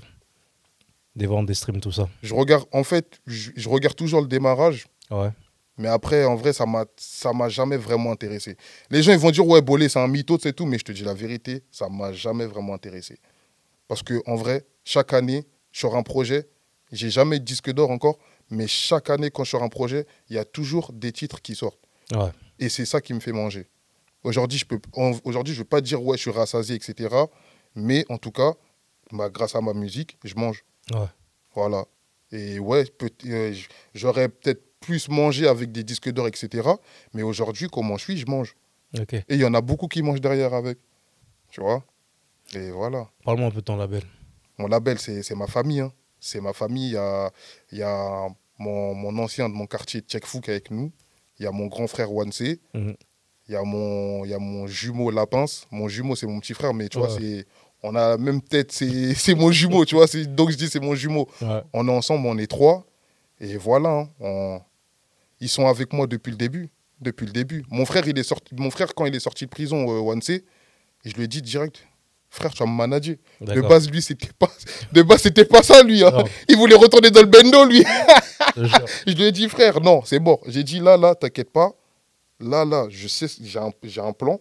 [1.17, 4.27] des ventes, des streams, tout ça Je regarde, en fait, je, je regarde toujours le
[4.29, 5.31] démarrage, Ouais.
[5.77, 8.57] mais après, en vrai, ça m'a ça m'a jamais vraiment intéressé.
[8.91, 10.93] Les gens, ils vont dire, ouais, Bolé, c'est un mytho, c'est tout, mais je te
[10.93, 13.19] dis la vérité, ça m'a jamais vraiment intéressé.
[13.89, 16.49] Parce que en vrai, chaque année, sur un projet,
[16.93, 18.19] j'ai jamais de disque d'or encore,
[18.51, 21.55] mais chaque année, quand je sors un projet, il y a toujours des titres qui
[21.55, 21.81] sortent.
[22.15, 22.31] Ouais.
[22.59, 23.67] Et c'est ça qui me fait manger.
[24.25, 24.79] Aujourd'hui, je peux,
[25.25, 27.15] aujourd'hui, je veux pas dire ouais, je suis rassasié, etc.
[27.75, 28.53] Mais en tout cas,
[29.11, 30.63] bah, grâce à ma musique, je mange.
[30.91, 31.07] Ouais.
[31.55, 31.85] Voilà.
[32.33, 33.55] Et ouais, peut- euh,
[33.95, 36.69] j'aurais peut-être plus mangé avec des disques d'or, etc.
[37.13, 38.57] Mais aujourd'hui, comment je suis, je mange.
[39.29, 40.79] Et il y en a beaucoup qui mangent derrière avec.
[41.51, 41.85] Tu vois?
[42.55, 43.09] Et voilà.
[43.25, 44.03] Parle-moi un peu de ton label.
[44.59, 45.81] Mon label, c'est ma famille.
[45.81, 45.93] hein.
[46.21, 46.89] C'est ma famille.
[46.89, 47.31] Il y a,
[47.73, 50.91] y a mon, mon ancien de mon quartier, Tchèque Fouk, avec nous.
[51.39, 52.43] Il y a mon grand frère Wanse.
[52.75, 52.95] Mhm.
[53.49, 55.45] Il y a mon, y a mon jumeau Lapins.
[55.71, 57.47] Mon jumeau, c'est mon petit frère, mais tu vois, c'est,
[57.83, 60.07] On a la même tête, c'est c'est mon jumeau, tu vois.
[60.29, 61.29] Donc je dis c'est mon jumeau.
[61.41, 61.63] Ouais.
[61.73, 62.85] On est ensemble, on est trois.
[63.41, 64.61] Et voilà, hein, on-
[65.41, 66.69] ils sont avec moi depuis le début.
[67.01, 67.65] Depuis le début.
[67.69, 68.55] Mon frère, il est sorti...
[68.57, 70.21] Mon frère quand il est sorti de prison, euh,
[71.05, 71.85] je lui ai dit direct,
[72.31, 73.17] frère, tu vas me manager.
[73.57, 74.49] De base, lui, c'était pas,
[74.93, 76.05] de base, c'était pas ça, lui.
[76.05, 76.23] hein.
[76.49, 77.85] Il voulait retourner dans le bendo, lui.
[79.07, 80.39] Je lui ai dit, frère, non, c'est bon.
[80.47, 81.73] J'ai dit, là, là, t'inquiète pas.
[82.39, 84.39] Là, là, je sais, j'ai un, j'ai un plan.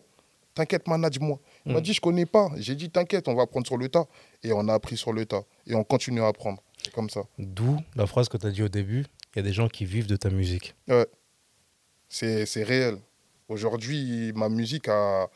[0.53, 1.39] T'inquiète, manage-moi.
[1.65, 1.83] Il m'a Mm.
[1.83, 2.49] dit, je connais pas.
[2.57, 4.05] J'ai dit, t'inquiète, on va apprendre sur le tas.
[4.43, 5.43] Et on a appris sur le tas.
[5.67, 6.61] Et on continue à apprendre.
[6.83, 7.21] C'est comme ça.
[7.37, 9.85] D'où la phrase que tu as dit au début il y a des gens qui
[9.85, 10.75] vivent de ta musique.
[12.09, 12.97] C'est c'est réel.
[13.47, 15.27] Aujourd'hui, ma musique a.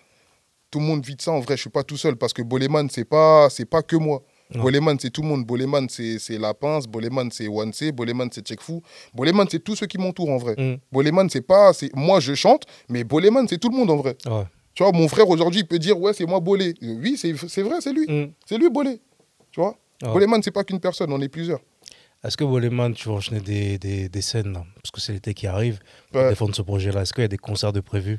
[0.72, 1.55] Tout le monde vit de ça en vrai.
[1.55, 4.22] Je suis pas tout seul parce que Boleman, c'est pas, c'est pas que moi.
[4.53, 4.63] Non.
[4.63, 5.45] Boleman, c'est tout le monde.
[5.45, 6.88] Boleman, c'est c'est La Pince.
[6.88, 7.91] Boleman, c'est One C.
[7.93, 8.81] Boleman, c'est Checkfou.
[9.13, 10.55] Boleman, c'est tous ceux qui m'entourent en vrai.
[10.57, 10.77] Mm.
[10.91, 11.72] Boleman, c'est pas.
[11.74, 14.17] c'est- Moi, je chante, mais Boleman, c'est tout le monde en vrai.
[14.25, 14.43] Ouais.
[14.75, 16.74] Tu vois, mon frère aujourd'hui, il peut dire Ouais, c'est moi Bolé.
[16.82, 18.05] Oui, c'est vrai, c'est lui.
[18.08, 18.32] Mm.
[18.46, 19.00] C'est lui Bolé.
[19.51, 19.75] Tu vois?
[20.03, 20.12] Ouais.
[20.13, 21.62] Boleman, c'est pas qu'une personne, on est plusieurs.
[22.24, 24.65] Est-ce que Boleman, tu vas enchaîner des, des, des scènes là?
[24.75, 25.79] Parce que c'est l'été qui arrive
[26.12, 26.29] pour Ouais.
[26.29, 27.01] défendre ce projet-là.
[27.03, 28.17] Est-ce qu'il y a des concerts de prévus?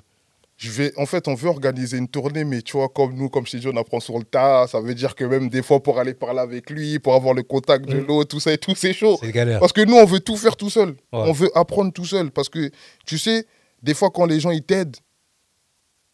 [0.56, 3.44] Je vais, en fait, on veut organiser une tournée, mais tu vois, comme nous, comme
[3.46, 4.66] je t'ai dit, on apprend sur le tas.
[4.68, 7.42] Ça veut dire que même des fois, pour aller parler avec lui, pour avoir le
[7.42, 8.06] contact de Mm.
[8.06, 9.18] l'autre, tout ça et tout, c'est chaud.
[9.20, 9.60] C'est galère.
[9.60, 10.90] Parce que nous, on veut tout faire tout seul.
[10.90, 10.96] Ouais.
[11.12, 12.30] On veut apprendre tout seul.
[12.30, 12.70] Parce que,
[13.04, 13.44] tu sais,
[13.82, 14.96] des fois, quand les gens, ils t'aident,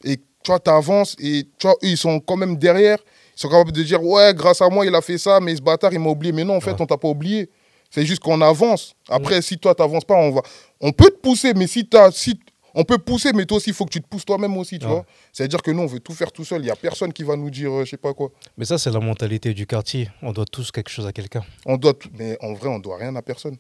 [0.02, 2.98] et tu vois, t'avances, et tu vois, eux, ils sont quand même derrière,
[3.36, 5.62] ils sont capables de dire, ouais, grâce à moi, il a fait ça, mais ce
[5.62, 6.32] bâtard, il m'a oublié.
[6.32, 7.48] Mais non, en fait, on t'a pas oublié.
[7.90, 8.94] C'est juste qu'on avance.
[9.08, 10.42] Après, si toi, t'avances pas, on va...
[10.80, 12.10] On peut te pousser, mais si t'as...
[12.10, 12.38] Si...
[12.74, 14.86] On peut pousser, mais toi aussi, il faut que tu te pousses toi-même aussi, tu
[14.86, 14.92] Ouais.
[14.92, 15.04] vois.
[15.30, 16.62] C'est-à-dire que nous, on veut tout faire tout seul.
[16.62, 18.30] Il n'y a personne qui va nous dire, euh, je sais pas quoi.
[18.56, 20.08] Mais ça, c'est la mentalité du quartier.
[20.22, 21.42] On doit tous quelque chose à quelqu'un.
[21.66, 23.58] On doit tout- Mais en vrai, on doit rien à personne.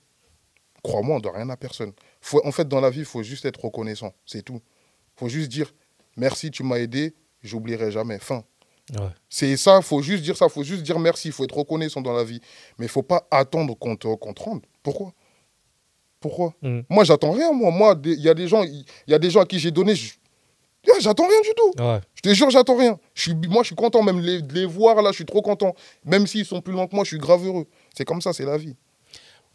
[0.82, 1.92] Crois-moi, on doit rien à personne.
[2.22, 2.40] Faut...
[2.46, 4.14] En fait, dans la vie, il faut juste être reconnaissant.
[4.24, 4.60] C'est tout.
[4.62, 5.70] Il faut juste dire,
[6.16, 8.18] merci, tu m'as aidé, j'oublierai jamais.
[8.18, 8.44] Fin.
[8.98, 9.08] Ouais.
[9.28, 11.56] C'est ça, il faut juste dire ça, il faut juste dire merci, il faut être
[11.56, 12.40] reconnaissant dans la vie.
[12.78, 14.62] Mais il faut pas attendre qu'on te, rende.
[14.82, 15.12] Pourquoi?
[16.20, 16.54] Pourquoi?
[16.62, 16.80] Mm.
[16.88, 17.70] Moi, j'attends rien, moi.
[17.70, 19.94] Moi, il y a des gens, il y a des gens à qui j'ai donné,
[19.94, 20.14] je-
[20.84, 21.82] Yeah, j'attends rien du tout.
[21.82, 22.00] Ouais.
[22.14, 22.98] Je te jure, j'attends rien.
[23.14, 25.40] Je suis, moi, je suis content même les- de les voir là, je suis trop
[25.40, 25.74] content.
[26.04, 27.66] Même s'ils sont plus loin que moi, je suis grave heureux.
[27.96, 28.74] C'est comme ça, c'est la vie.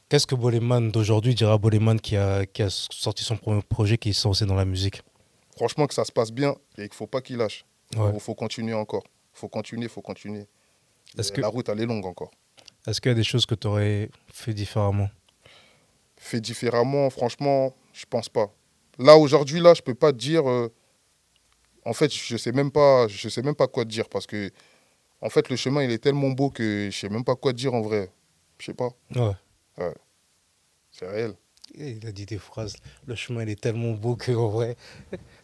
[0.08, 3.98] Qu'est-ce que Boleman d'aujourd'hui dira à Boleman qui a, qui a sorti son premier projet,
[3.98, 5.02] qui est censé dans la musique?
[5.58, 7.65] Franchement, que ça se passe bien et qu'il faut pas qu'il lâche.
[7.96, 8.12] Ouais.
[8.13, 9.04] Il faut continuer encore.
[9.36, 10.46] Il faut continuer, il faut continuer.
[11.17, 12.32] Est-ce Et que- La route, elle est longue encore.
[12.86, 15.10] Est-ce qu'il y a des choses que tu aurais fait différemment?
[16.17, 18.52] Fait différemment, franchement, je pense pas.
[18.98, 20.74] Là aujourd'hui là, je peux pas te dire euh,
[21.86, 24.50] en fait, je sais même pas je sais même pas quoi te dire parce que
[25.22, 27.58] en fait, le chemin, il est tellement beau que je sais même pas quoi te
[27.58, 28.10] dire en vrai.
[28.60, 29.93] Je sais pas, Ouais.
[30.91, 31.34] c'est réel.
[31.76, 32.76] Et Il a dit des phrases.
[33.06, 34.76] Le chemin, il est tellement beau que, en vrai.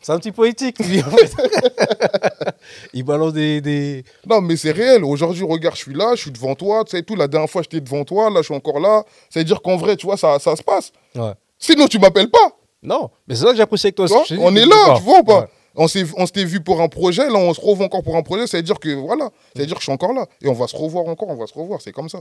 [0.04, 1.34] C'est un petit poétique, lui, en fait.
[2.94, 3.62] il balance des.
[3.62, 4.04] des...
[4.30, 5.04] Non, mais c'est réel.
[5.06, 7.62] Aujourd'hui, regarde, je suis là, je suis devant toi, tu sais tout, la dernière fois,
[7.62, 9.06] j'étais devant toi, là, je suis encore là.
[9.30, 10.92] C'est-à-dire qu'en vrai, tu vois, ça, ça se passe.
[11.16, 11.32] Ouais.
[11.58, 12.52] Sinon, tu m'appelles pas.
[12.84, 14.08] Non, mais c'est là que j'apprécie avec toi.
[14.26, 15.48] Tu vois, on est là, tu vois ou pas Ouais.
[15.76, 18.22] On s'est on s'était vu pour un projet, là, on se retrouve encore pour un
[18.22, 18.46] projet.
[18.46, 20.28] C'est-à-dire que, voilà, c'est-à-dire que je suis encore là.
[20.42, 22.20] Et on va se revoir encore, on va se revoir, c'est comme ça.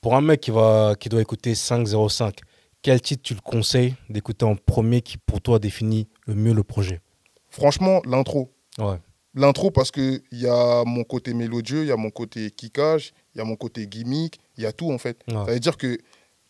[0.00, 2.36] Pour un mec qui, va, qui doit écouter 505,
[2.84, 6.62] quel titre tu le conseilles d'écouter en premier qui, pour toi, définit le mieux le
[6.62, 7.00] projet?
[7.48, 8.52] Franchement, l'intro.
[8.78, 8.98] Ouais.
[9.32, 13.38] L'intro, parce qu'il y a mon côté mélodieux, il y a mon côté kickage, il
[13.38, 15.18] y a mon côté gimmick, il y a tout en fait.
[15.28, 15.34] Ouais.
[15.34, 15.96] Ça veut dire que,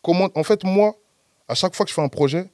[0.03, 0.97] comment, en fait, moi,
[1.47, 2.51] à chaque fois que je fais un projet,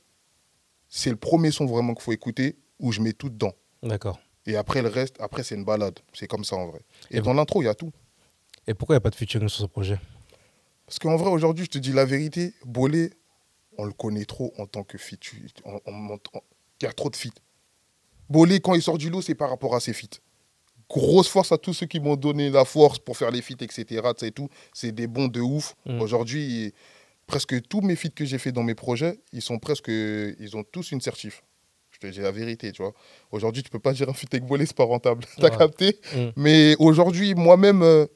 [0.90, 3.54] c'est le premier son vraiment qu'il faut écouter où je mets tout dedans.
[3.82, 4.20] D'accord.
[4.44, 5.98] Et après, le reste, après, c'est une balade.
[6.12, 6.80] C'est comme ça en vrai.
[7.10, 7.92] Et, Et dans l'intro, il y a tout.
[8.66, 9.98] Et pourquoi il n'y a pas de featuring sur ce projet?
[10.84, 13.12] Parce qu'en vrai, aujourd'hui, je te dis la vérité, Bolé,
[13.80, 15.20] on le connaît trop en tant que feat.
[15.64, 16.40] On- on- on-
[16.80, 17.30] Il y a trop de feats.
[18.28, 20.18] Bolé, quand il sort du lot, c'est par rapport à ses feats.
[20.88, 23.84] Grosse force à tous ceux qui m'ont donné la force pour faire les feats, etc.
[24.22, 24.48] et tout.
[24.72, 25.74] C'est des bons de ouf.
[25.86, 26.00] Mm.
[26.00, 26.74] Aujourd'hui,
[27.26, 29.88] presque tous mes feats que j'ai fait dans mes projets, ils sont presque.
[29.88, 31.42] Ils ont tous une certif.
[31.92, 32.92] Je te dis la vérité, tu vois.
[33.30, 35.24] Aujourd'hui, tu peux pas dire un feat avec Bolé, c'est pas rentable.
[35.38, 35.56] T'as Ouais.
[35.58, 36.30] capté Mm.
[36.36, 38.06] Mais aujourd'hui, moi-même, euh,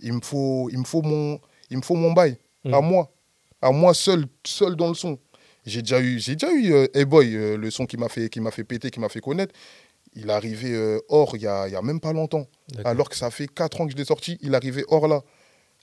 [0.00, 1.38] il, me faut, il, me faut mon,
[1.70, 2.36] il me faut mon bail.
[2.64, 2.74] Mm.
[2.74, 3.11] À moi.
[3.62, 5.18] À moi seul, seul dans le son.
[5.64, 8.28] J'ai déjà eu, j'ai déjà eu euh, Hey Boy, euh, le son qui m'a fait,
[8.28, 9.54] qui m'a fait péter, qui m'a fait connaître.
[10.14, 12.46] Il est arrivé euh, hors il y a, il y a même pas longtemps.
[12.84, 15.22] Alors que ça fait 4 ans que je l'ai sorti, il est arrivé hors là.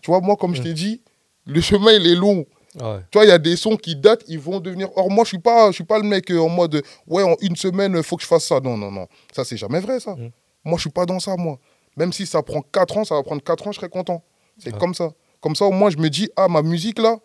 [0.02, 0.63] Tu vois, moi, comme je Mm.
[0.65, 1.02] t'ai dit,
[1.46, 2.46] le chemin, il est long.
[2.80, 3.00] Ouais.
[3.10, 4.89] Tu vois, il y a des sons qui datent, ils vont devenir.
[4.98, 7.36] Or, moi, je suis pas, je suis pas le mec euh, en mode, ouais, en
[7.42, 8.60] une semaine, il faut que je fasse ça.
[8.60, 9.08] Non, non, non.
[9.34, 10.12] Ça, c'est jamais vrai, ça.
[10.15, 10.30] Mm.
[10.65, 11.58] Moi, je suis pas dans ça, moi.
[11.98, 14.24] Même si ça prend 4 ans, ça va prendre 4 ans, je serai content.
[14.58, 14.80] C'est Ouais.
[14.80, 15.12] comme ça.
[15.42, 17.18] Comme ça, au moins, je me dis, ah, ma musique, là,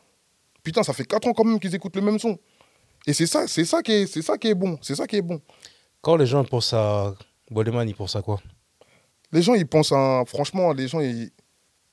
[0.64, 2.36] putain, ça fait 4 ans quand même qu'ils écoutent le même son.
[3.06, 4.78] Et c'est ça, c'est ça qui est, c'est ça qui est bon.
[4.82, 5.40] C'est ça qui est bon.
[6.00, 7.14] Quand les gens pensent à
[7.50, 8.40] Boleman, ils pensent à quoi?
[9.30, 10.22] Les gens, ils pensent à.
[10.26, 11.30] Franchement, les gens, ils.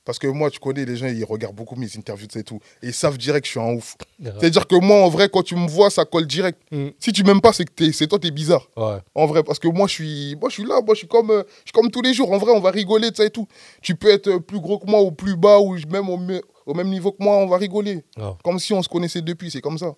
[0.04, 2.58] Parce que moi, tu connais, les gens, ils regardent beaucoup mes interviews, et tout.
[2.82, 3.94] Et ils savent direct que je suis un ouf.
[4.20, 6.60] C'est-à-dire que moi, en vrai, quand tu me vois, ça colle direct.
[6.72, 6.88] Mm.
[6.98, 8.66] Si tu m'aimes pas, c'est que t'es- c'est toi, t'es bizarre.
[8.76, 8.98] Ouais.
[9.14, 11.30] En vrai, parce que moi, je suis, moi, je suis là, moi, je suis comme,
[11.30, 12.32] euh, je suis comme tous les jours.
[12.32, 13.46] En vrai, on va rigoler, de ça et tout.
[13.80, 16.18] Tu peux être plus gros que moi ou plus bas ou même au,
[16.66, 18.04] au même niveau que moi, on va rigoler.
[18.16, 18.32] Ouais.
[18.44, 19.94] Comme si on se connaissait depuis, c'est comme ça.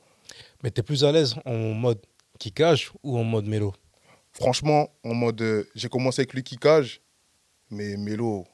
[0.63, 2.01] Mais t'es plus à l'aise en mode
[2.39, 3.73] kickage ou en mode mélo
[4.33, 7.01] Franchement, en mode, euh, j'ai commencé avec le kickage,
[7.71, 8.45] mais Mélo,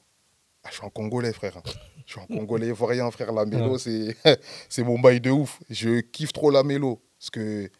[0.63, 1.61] ah, je suis un Congolais, frère.
[2.07, 3.33] Je suis un Congolais ivoirien, frère.
[3.33, 4.17] La Mélo, Ouais.
[4.69, 5.61] c'est, mon bail de ouf.
[5.71, 7.01] Je kiffe trop la Mélo.
[7.19, 7.71] Parce que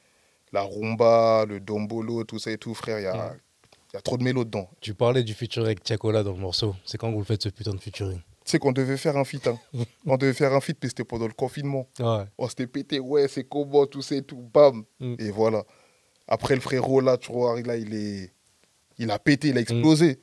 [0.53, 3.37] la rumba, le dombolo, tout ça et tout, frère, il y a, Ouais.
[3.93, 4.71] y a trop de mélo dedans.
[4.81, 6.77] Tu parlais du featuring avec Tiakola dans le morceau.
[6.85, 8.21] C'est quand vous le faites ce putain de featuring?
[8.21, 9.47] Tu sais qu'on devait faire un feat.
[9.47, 9.59] hein.
[10.07, 11.89] on devait faire un feat, mais c'était pendant le confinement.
[11.99, 12.25] Ouais.
[12.39, 14.85] On s'était pété, ouais, c'est comment, tout et tout, bam.
[15.01, 15.15] Mm.
[15.19, 15.65] Et voilà.
[16.29, 18.33] Après, le frérot, là, tu vois, là, il est.
[18.99, 20.19] Il a pété, il a explosé.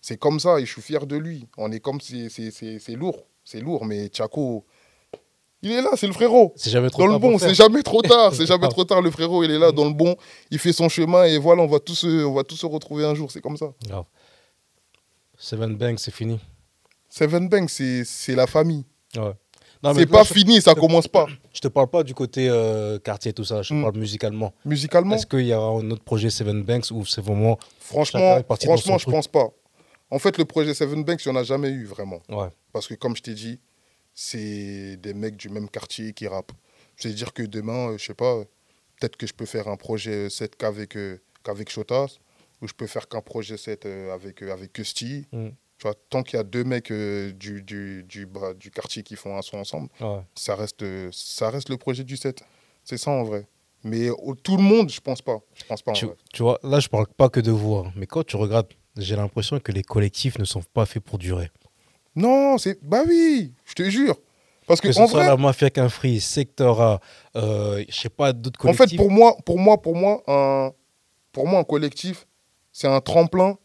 [0.00, 1.46] C'est comme ça, et je suis fier de lui.
[1.58, 2.00] On est comme.
[2.00, 3.26] C'est c'est- c'est- c'est lourd.
[3.44, 4.64] C'est lourd, mais Tchako.
[5.64, 6.52] Il est là, c'est le frérot.
[6.56, 8.34] C'est jamais trop Dans le tard pour bon, c'est jamais trop tard.
[8.34, 9.00] C'est jamais trop tard.
[9.00, 10.16] Le frérot, il est là, dans le bon.
[10.50, 13.04] Il fait son chemin, et voilà, on va tous se, on va tous se retrouver
[13.04, 13.30] un jour.
[13.30, 13.72] C'est comme ça.
[13.86, 14.04] Grave.
[15.38, 16.40] Seven Banks, c'est fini.
[17.14, 17.68] Seven Banks,
[18.04, 18.86] c'est la famille.
[19.16, 19.32] Ouais.
[19.94, 21.26] C'est pas je, fini, ça commence pas.
[21.52, 23.60] je te parle pas du côté euh, quartier, tout ça.
[23.60, 23.82] Je te Mm.
[23.82, 24.54] parle musicalement.
[24.64, 27.58] Musicalement, Est-ce qu'il y aura un autre projet Seven Banks ou c'est vraiment.
[27.80, 29.14] Franchement, franchement, je truc.
[29.14, 29.48] pense pas.
[30.08, 32.22] En fait, le projet Seven Banks, il n'y en a jamais eu vraiment.
[32.30, 32.48] Ouais.
[32.72, 33.60] Parce que, comme je t'ai dit,
[34.14, 36.52] c'est des mecs du même quartier qui rappent.
[36.96, 38.38] C'est-à-dire que demain, euh, je sais pas,
[39.00, 42.16] peut-être que je peux faire un projet 7 qu'avec euh, qu'avec Shotas,
[42.62, 45.26] ou je peux faire qu'un projet 7 euh, avec, avec Kusty.
[45.32, 45.48] Mm.
[45.82, 49.02] Tu vois, tant qu'il y a deux mecs euh, du, du, du, bras- du quartier
[49.02, 50.20] qui font un son ensemble, Ouais.
[50.36, 52.44] ça reste, ça reste le projet du 7.
[52.84, 53.48] C'est ça en vrai.
[53.82, 55.38] Mais au- tout le monde, je pense pas.
[55.54, 56.14] Je pense pas en Tu, vrai.
[56.32, 57.74] tu vois, là, je parle pas que de vous.
[57.74, 61.18] hein, mais quand tu regardes, j'ai l'impression que les collectifs ne sont pas faits pour
[61.18, 61.50] durer.
[62.14, 62.78] Non, c'est.
[62.84, 64.14] Bah oui, je te jure.
[64.68, 67.00] Parce que, Que ce en soit vrai, la Mafia qu'un free, Sectora,
[67.34, 68.90] euh, je sais pas, d'autres En collectifs.
[68.90, 70.70] fait, pour moi, pour moi, pour moi, un,
[71.32, 72.28] pour moi, un collectif,
[72.70, 73.58] c'est un tremplin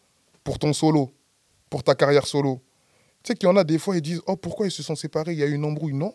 [0.43, 1.11] pour ton solo,
[1.69, 2.61] pour ta carrière solo.
[3.23, 4.95] Tu sais qu'il y en a des fois, ils disent, oh, pourquoi ils se sont
[4.95, 5.33] séparés?
[5.33, 5.93] Il y a eu une embrouille.
[5.93, 6.13] Non.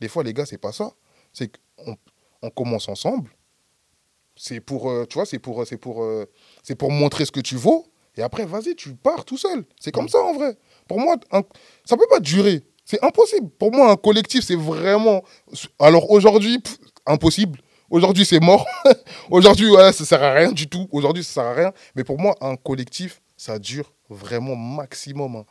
[0.00, 0.92] Des fois, les gars, c'est pas ça.
[1.32, 1.96] C'est qu'on
[2.42, 3.30] on commence ensemble.
[4.36, 6.26] C'est pour, euh, tu vois, c'est pour, euh, c'est pour, euh,
[6.62, 7.86] c'est pour montrer ce que tu vaux.
[8.16, 9.64] Et après, vas-y, tu pars tout seul.
[9.80, 10.56] C'est comme ça, en vrai.
[10.88, 11.42] Pour moi, un-
[11.84, 12.62] ça peut pas durer.
[12.84, 13.48] C'est impossible.
[13.50, 15.22] Pour moi, un collectif, c'est vraiment.
[15.78, 17.60] Alors aujourd'hui, pff, impossible.
[17.90, 18.66] Aujourd'hui, c'est mort.
[19.30, 20.88] Aujourd'hui, ouais, ça sert à rien du tout.
[20.90, 21.72] Aujourd'hui, ça sert à rien.
[21.94, 25.34] Mais pour moi, un collectif, ça dure vraiment maximum.
[25.36, 25.44] hein.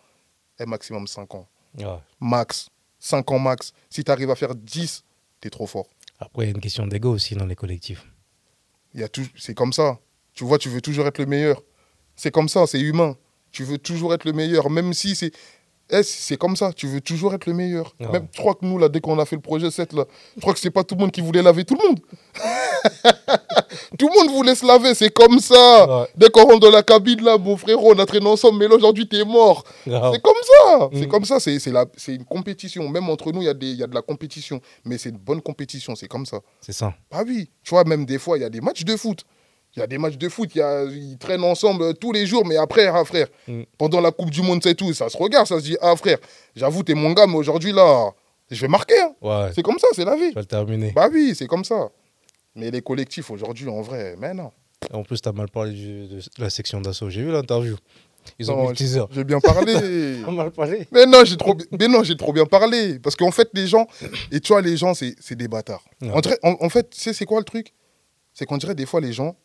[0.60, 1.48] Eh, maximum 5 ans.
[1.78, 1.86] Ouais.
[2.22, 2.70] Max.
[3.00, 3.74] 5 ans max.
[3.90, 5.04] Si tu arrives à faire 10,
[5.42, 5.88] tu es trop fort.
[6.20, 8.06] Après, il y a une question d'ego aussi dans les collectifs.
[8.94, 10.00] Il y a tout, c'est comme ça.
[10.34, 11.62] Tu vois, tu veux toujours être le meilleur.
[12.16, 13.18] C'est comme ça, c'est humain.
[13.52, 15.32] Tu veux toujours être le meilleur, même si c'est.
[15.94, 17.94] Eh, c'est comme ça, tu veux toujours être le meilleur.
[18.00, 18.08] Ouais.
[18.08, 20.06] Même, je crois que nous, là, dès qu'on a fait le projet 7, là,
[20.38, 22.00] je crois que c'est pas tout le monde qui voulait laver tout le monde.
[24.00, 26.02] tout le monde voulait se laver, c'est comme ça.
[26.02, 26.08] Ouais.
[26.16, 28.76] Dès qu'on rentre dans la cabine, là, mon frérot, on a traîné ensemble, mais là,
[28.76, 29.64] aujourd'hui, t'es mort.
[29.88, 30.14] Grave.
[30.14, 30.90] C'est comme ça.
[30.94, 31.08] C'est Mm.
[31.08, 31.40] comme ça.
[31.40, 32.88] C'est une compétition.
[32.90, 34.62] Même entre nous, il y, a des- il y a de la compétition.
[34.86, 35.96] Mais c'est une bonne compétition.
[35.96, 36.40] C'est comme ça.
[36.62, 36.94] C'est ça.
[37.12, 39.24] Ah oui, tu vois, même des fois, il y a des matchs de foot.
[39.76, 42.12] Il y a des matchs de foot, il y a- ils traînent ensemble euh, tous
[42.12, 43.62] les jours, mais après, ah frère, Mm.
[43.78, 46.18] pendant la Coupe du Monde, c'est tout, ça se regarde, ça se dit, ah frère,
[46.56, 48.12] j'avoue, t'es mon gars, mais aujourd'hui, là,
[48.50, 49.00] je vais marquer.
[49.00, 49.14] hein.
[49.22, 49.52] Ouais.
[49.56, 50.30] C'est comme ça, c'est la vie.
[50.30, 50.92] Tu vas le terminer.
[50.94, 51.90] Bah oui, c'est comme ça.
[52.56, 54.52] Mais les collectifs, aujourd'hui, en vrai, mais non.
[54.92, 57.10] En plus, tu as mal parlé du- de la section d'assaut.
[57.10, 57.78] J'ai vu l'interview.
[58.38, 59.04] Ils ont Non, mis le teaser.
[59.12, 59.74] J'ai bien parlé.
[60.32, 60.86] Mal parlé.
[60.92, 63.00] mais non, j'ai trop, mais non, j'ai trop bien parlé.
[63.00, 63.88] Parce qu'en fait, les gens,
[64.32, 65.84] et tu vois, les gens, c'est des bâtards.
[66.02, 66.12] Ouais.
[66.44, 67.74] En- en fait, tu sais, c'est quoi le truc?
[68.34, 69.36] C'est qu'on dirait des fois, les gens,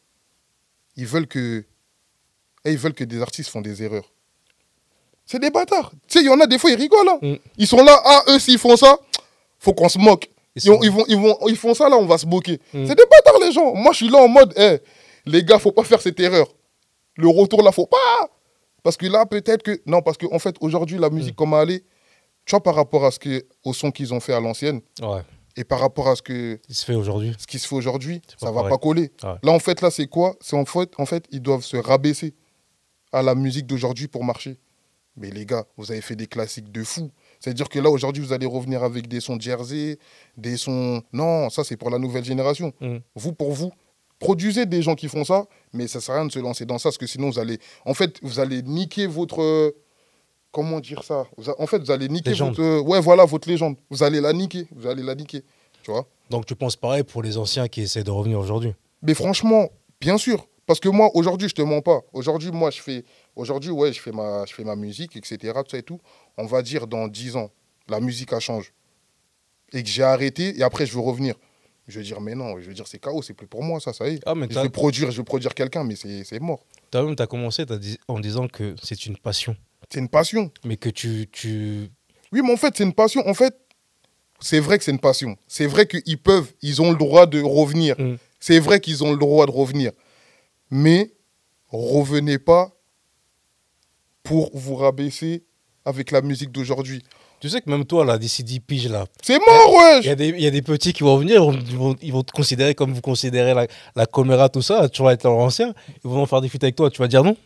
[0.96, 1.64] ils veulent que.
[2.64, 4.10] eh, ils veulent que des artistes font des erreurs.
[5.24, 5.90] C'est des bâtards.
[6.06, 7.08] Tu sais, il y en a des fois, ils rigolent.
[7.08, 7.18] hein.
[7.20, 7.34] Mm.
[7.58, 8.96] Ils sont là, ah, eux, s'ils font ça,
[9.58, 10.30] faut qu'on se moque.
[10.54, 12.60] Ils Ils, sont- ils vont, ils, vont, ils font ça, là, on va se moquer.
[12.72, 12.86] Mm.
[12.86, 13.74] C'est des bâtards, les gens.
[13.74, 14.78] Moi, je suis là en mode, eh,
[15.26, 16.46] les gars, faut pas faire cette erreur.
[17.16, 18.30] Le retour, là, faut pas.
[18.82, 19.80] Parce que là, peut-être que.
[19.84, 21.14] Non, parce qu'en en fait, aujourd'hui, la Mm.
[21.14, 21.84] musique, comment elle est,
[22.44, 25.22] tu vois, par rapport à ce que, au son qu'ils ont fait à l'ancienne, Ouais.
[25.56, 27.34] Et par rapport à ce, que, Il se fait aujourd'hui.
[27.38, 29.10] ce qui se fait aujourd'hui, ça va pas coller.
[29.22, 29.34] Ouais.
[29.42, 30.36] Là, en fait, là, c'est quoi?
[30.40, 32.34] C'est en fait, en fait, ils doivent se rabaisser
[33.12, 34.58] à la musique d'aujourd'hui pour marcher.
[35.16, 37.10] Mais les gars, vous avez fait des classiques de fou.
[37.40, 39.98] C'est-à-dire que là, aujourd'hui, vous allez revenir avec des sons Jersey,
[40.36, 41.02] des sons.
[41.12, 42.74] Non, ça, c'est pour la nouvelle génération.
[42.80, 42.96] Mm.
[43.14, 43.72] Vous, pour vous,
[44.18, 46.76] produisez des gens qui font ça, mais ça sert à rien de se lancer dans
[46.76, 47.58] ça, parce que sinon, vous allez.
[47.86, 49.74] En fait, vous allez niquer votre.
[50.56, 52.56] Comment dire ça Vous a- En fait, vous allez niquer Légende.
[52.56, 52.62] votre.
[52.62, 53.76] euh, Ouais, voilà, votre légende.
[53.90, 54.66] Vous allez la niquer.
[54.74, 55.42] Vous allez la niquer.
[55.82, 58.72] Tu vois Donc, tu penses pareil pour les anciens qui essaient de revenir aujourd'hui?
[59.02, 59.68] Mais franchement,
[60.00, 60.46] bien sûr.
[60.64, 62.00] Parce que moi, aujourd'hui, je te mens pas.
[62.14, 63.04] Aujourd'hui, moi, je fais.
[63.36, 65.36] Aujourd'hui, ouais, je fais, ma, je fais ma musique, etc.
[65.62, 66.00] Tout ça et tout.
[66.38, 67.50] On va dire dans 10 ans,
[67.86, 68.70] la musique a changé.
[69.74, 71.34] Et que j'ai arrêté, et après, je veux revenir.
[71.86, 73.92] Je veux dire, mais non, je veux dire, c'est chaos, c'est plus pour moi, ça,
[73.92, 74.20] ça y est.
[74.24, 76.64] Ah, mais Je vais produire, je vais produire quelqu'un, mais c'est mort.
[76.90, 79.54] t'as même t'as commencé dit- en disant que c'est une passion,
[79.90, 80.50] C'est une passion.
[80.64, 81.28] mais que tu.
[81.30, 81.90] tu...
[82.32, 83.26] Oui, mais en fait, c'est une passion.
[83.26, 83.54] En fait,
[84.40, 85.36] c'est vrai que c'est une passion.
[85.46, 87.94] C'est vrai qu'ils peuvent, ils ont le droit de revenir.
[87.98, 88.16] Mm.
[88.40, 89.92] C'est vrai qu'ils ont le droit de revenir.
[90.70, 91.12] Mais
[91.68, 92.72] revenez pas
[94.22, 95.44] pour vous rabaisser
[95.84, 97.02] avec la musique d'aujourd'hui.
[97.38, 100.46] Tu sais que même toi, là, d'ici 10 piges, là, C'est mort, wesh il y
[100.46, 103.52] a des petits qui vont venir, ils vont, ils vont te considérer comme vous considérez
[103.52, 106.58] la, la caméra, tout ça, tu vas être leur ancien, ils vont faire des feats
[106.62, 107.36] avec toi, tu vas dire non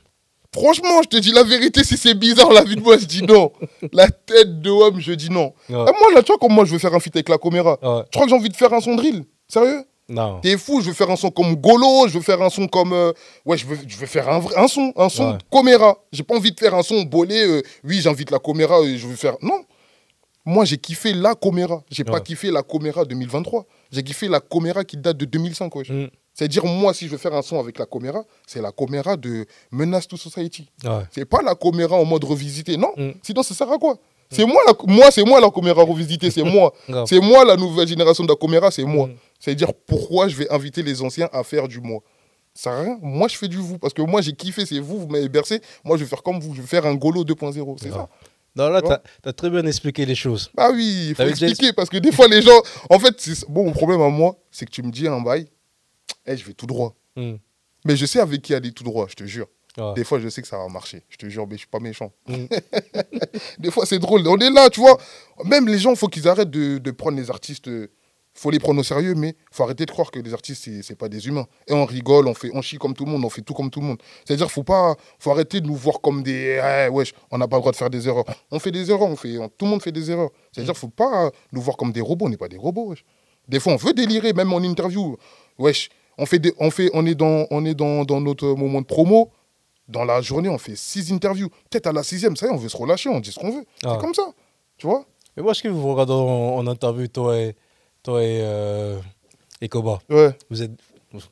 [0.54, 3.22] Franchement, je te dis la vérité, si c'est bizarre la vie de moi, je dis
[3.22, 3.52] non.
[3.92, 5.54] La tête de homme, je dis non.
[5.68, 5.76] Ouais.
[5.86, 7.78] Ah, moi, là, tu vois, comme moi, je veux faire un feat avec la caméra.
[7.80, 8.02] Ouais.
[8.10, 9.24] Tu crois que j'ai envie de faire un son drill?
[9.46, 9.84] Sérieux?
[10.08, 10.40] Non.
[10.40, 12.92] T'es fou, je veux faire un son comme Golo, je veux faire un son comme.
[12.92, 13.12] euh,
[13.46, 15.38] ouais, je veux, je veux faire un, vrai, un son, un son Ouais.
[15.52, 15.96] Coméra.
[16.12, 19.06] J'ai pas envie de faire un son bolé, euh, oui, j'invite la Coméra et je
[19.06, 19.36] veux faire.
[19.40, 19.64] Non.
[20.44, 21.84] Moi, j'ai kiffé la Coméra.
[21.92, 23.66] J'ai pas kiffé la Coméra 2023.
[23.92, 25.90] J'ai kiffé la Coméra qui date de 2005, wesh.
[25.90, 26.06] Mm.
[26.40, 29.44] C'est-à-dire, moi, si je veux faire un son avec la Coméra, c'est la Coméra de
[29.70, 30.70] Menace to Society.
[30.82, 31.02] Ouais.
[31.10, 32.94] C'est pas la Coméra en mode revisité, non.
[32.96, 33.10] Mm.
[33.22, 33.98] Sinon, ça sert à quoi?
[34.30, 36.72] C'est moi, la, moi, c'est moi la Coméra revisitée, c'est moi.
[37.06, 39.08] C'est moi la nouvelle génération de la Coméra, c'est moi.
[39.08, 39.16] Mm.
[39.38, 42.00] C'est-à-dire pourquoi je vais inviter les anciens à faire du moi?
[42.54, 42.98] Ça rien.
[43.02, 43.76] Moi, je fais du vous.
[43.76, 45.60] Parce que moi, j'ai kiffé, c'est vous, vous m'avez bercé.
[45.84, 46.54] Moi, je vais faire comme vous.
[46.54, 47.76] Je vais faire un Golo 2.0.
[47.82, 48.08] C'est ça.
[48.56, 50.50] Non, là, Tu as très bien expliqué les choses.
[50.56, 51.74] Ah oui, il faut déjà expliquer.
[51.74, 52.62] Parce que des fois, les gens.
[52.88, 53.14] En fait,
[53.46, 55.46] bon, mon problème à moi, c'est que tu me dis un bail.
[56.26, 56.94] Eh, je vais tout droit.
[57.16, 57.34] Mm.
[57.84, 59.46] Mais je sais avec qui aller tout droit, je te jure.
[59.78, 59.94] Ouais.
[59.94, 61.02] Des fois, je sais que ça va marcher.
[61.08, 62.12] Je te jure, mais je suis pas méchant.
[62.28, 62.44] Mm.
[63.58, 64.26] Des fois, c'est drôle.
[64.26, 64.98] On est là, tu vois.
[65.44, 67.66] Même les gens, il faut qu'ils arrêtent de, de prendre les artistes.
[67.68, 67.88] Il
[68.34, 70.94] faut les prendre au sérieux, mais faut arrêter de croire que les artistes, c'est c'est
[70.94, 71.46] pas des humains.
[71.66, 73.70] Et on rigole, on, fait, on chie comme tout le monde, on fait tout comme
[73.70, 73.98] tout le monde.
[74.24, 76.60] C'est-à-dire, faut pas, faut arrêter de nous voir comme des.
[76.62, 78.24] Eh, wesh, on n'a pas le droit de faire des erreurs.
[78.50, 80.30] On fait des erreurs, on fait, on- tout le monde fait des erreurs.
[80.52, 83.04] C'est-à-dire, faut pas nous voir comme des robots, on n'est pas des robots, wesh.
[83.48, 85.16] Des fois, on veut délirer, même en interview.
[85.58, 85.88] Wesh,
[86.20, 88.86] on, fait des, on, fait, on est, dans, on est dans, dans notre moment de
[88.86, 89.30] promo.
[89.88, 91.48] Dans la journée, on fait six interviews.
[91.68, 93.50] Peut-être à la sixième, ça y est, on veut se relâcher, on dit ce qu'on
[93.50, 93.64] veut.
[93.84, 93.94] Ah.
[93.94, 94.22] C'est comme ça.
[94.76, 95.04] Tu vois
[95.36, 97.56] Mais moi, je que vous regardez en, en interview, toi et,
[98.02, 99.00] toi et, euh,
[99.60, 99.98] et Koba.
[100.08, 100.30] Ouais.
[100.48, 100.70] Vous êtes.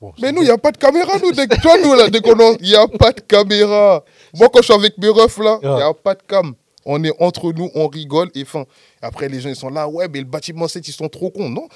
[0.00, 1.32] bon, Mais nous, il n'y a pas de caméra, nous.
[1.32, 4.02] Dès, toi, nous, là, dès qu'on il n'y a pas de caméra.
[4.34, 6.54] Moi, quand je suis avec mes refs, là, il n'y a pas de cam.
[6.84, 8.64] On est entre nous, on rigole et fin.
[9.02, 11.50] Après, les gens, ils sont là, ouais, mais le bâtiment 7, ils sont trop cons.
[11.50, 11.68] Non.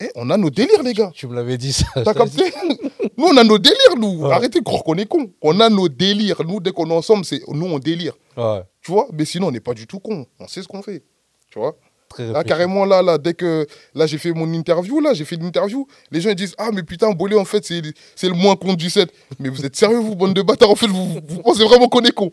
[0.00, 1.10] Eh, on a nos délires, les gars.
[1.14, 1.86] Tu me l'avais dit ça.
[1.94, 2.52] T'as capté
[3.16, 4.24] Nous, on a nos délires, nous.
[4.26, 4.32] Ouais.
[4.32, 5.30] Arrêtez de croire qu'on est cons.
[5.40, 6.42] On a nos délires.
[6.44, 8.14] Nous, dès qu'on est ensemble, c'est nous, on délire.
[8.36, 9.06] Ouais, Tu vois?
[9.12, 10.26] Mais sinon, on n'est pas du tout cons.
[10.40, 11.04] On sait ce qu'on fait.
[11.50, 11.76] Tu vois?
[12.14, 15.36] Très Là, carrément, là, là, dès que là, j'ai fait mon interview, là, j'ai fait
[15.36, 17.82] l'interview, les gens ils disent Ah, mais putain, Bolé, en fait, c'est
[18.16, 19.12] c'est le moins con du set.
[19.38, 22.00] Mais vous êtes sérieux, vous, bande de bâtards En fait, vous, vous- pensez vraiment qu'on
[22.02, 22.30] est con?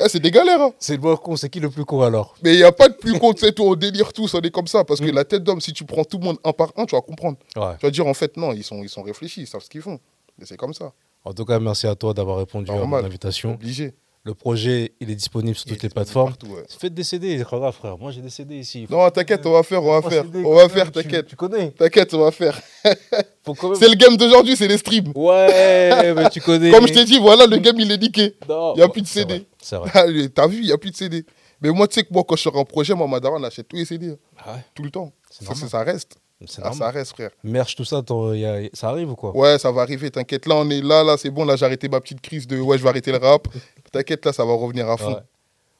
[0.00, 0.72] Ah, C'est des galères, hein.
[0.78, 2.34] C'est le moins con, c'est qui le plus con alors?
[2.42, 4.50] Mais il n'y a pas de plus con, c'est tout, on délire tous, on est
[4.50, 4.84] comme ça.
[4.84, 5.14] Parce que Mm.
[5.14, 7.36] la tête d'homme, si tu prends tout le monde un par un, tu vas comprendre.
[7.56, 7.76] Ouais.
[7.78, 9.82] Tu vas dire, en fait, non, ils sont, ils sont réfléchis, ils savent ce qu'ils
[9.82, 9.98] font.
[10.38, 10.92] Mais c'est comme ça,
[11.24, 13.52] En tout cas, merci à toi d'avoir répondu à mon invitation.
[13.54, 13.94] obligé.
[14.24, 16.28] Le projet, il est disponible sur Il toutes les plateformes.
[16.30, 16.62] partout, ouais.
[16.68, 17.98] Faites des CD, frère.
[17.98, 18.86] Moi, j'ai des CD ici.
[18.88, 20.22] Non, t'inquiète, on va faire, on va faire.
[20.22, 21.26] CD, On va faire, tu- t'inquiète.
[21.26, 22.60] Tu connais T'inquiète, on va faire.
[22.84, 25.10] Même- C'est le game d'aujourd'hui, c'est les streams.
[25.16, 26.70] Ouais, mais tu connais.
[26.70, 28.36] Comme je t'ai dit, voilà, le game, il est niqué.
[28.48, 29.44] Il y a plus de CD.
[29.60, 30.28] C'est vrai.
[30.34, 31.26] T'as vu, il n'y a plus de CD.
[31.60, 33.66] Mais moi, tu sais que moi, quand je sors un projet, moi, Madara, on achète
[33.66, 34.10] tous les CD.
[34.10, 35.12] hein, Ah ouais, Tout le temps.
[35.30, 36.16] Ça, ça reste.
[36.62, 37.30] Ah, ça reste, frère.
[37.44, 39.36] Merch, tout ça, t'en- y a- ça arrive ou quoi?
[39.36, 40.46] Ouais, ça va arriver, t'inquiète.
[40.46, 41.44] Là, on est là, là, c'est bon.
[41.44, 43.48] Là, j'ai arrêté ma petite crise de ouais, je vais arrêter le rap.
[43.90, 45.08] T'inquiète, là, ça va revenir à fond.
[45.14, 45.20] Ouais.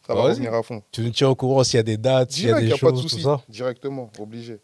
[0.07, 0.83] Ça Bah, va revenir à fond.
[0.90, 2.72] Tu nous tiens au courant s'il y a des dates, s'il y a des y
[2.72, 3.40] a pas de choses, tout ça.
[3.48, 4.59] Directement, obligé.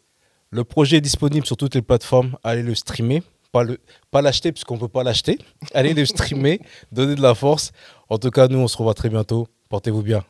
[0.51, 2.35] Le projet est disponible sur toutes les plateformes.
[2.43, 3.23] Allez le streamer.
[3.51, 3.79] Pas le
[4.11, 5.39] pas l'acheter puisqu'on ne peut pas l'acheter.
[5.73, 6.59] Allez le streamer,
[6.91, 7.71] donner de la force.
[8.09, 9.47] En tout cas, nous, on se revoit très bientôt.
[9.69, 10.23] Portez-vous bien.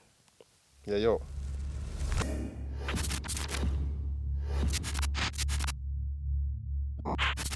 [0.88, 1.20] Yeah, yo.
[7.10, 7.49] Oh.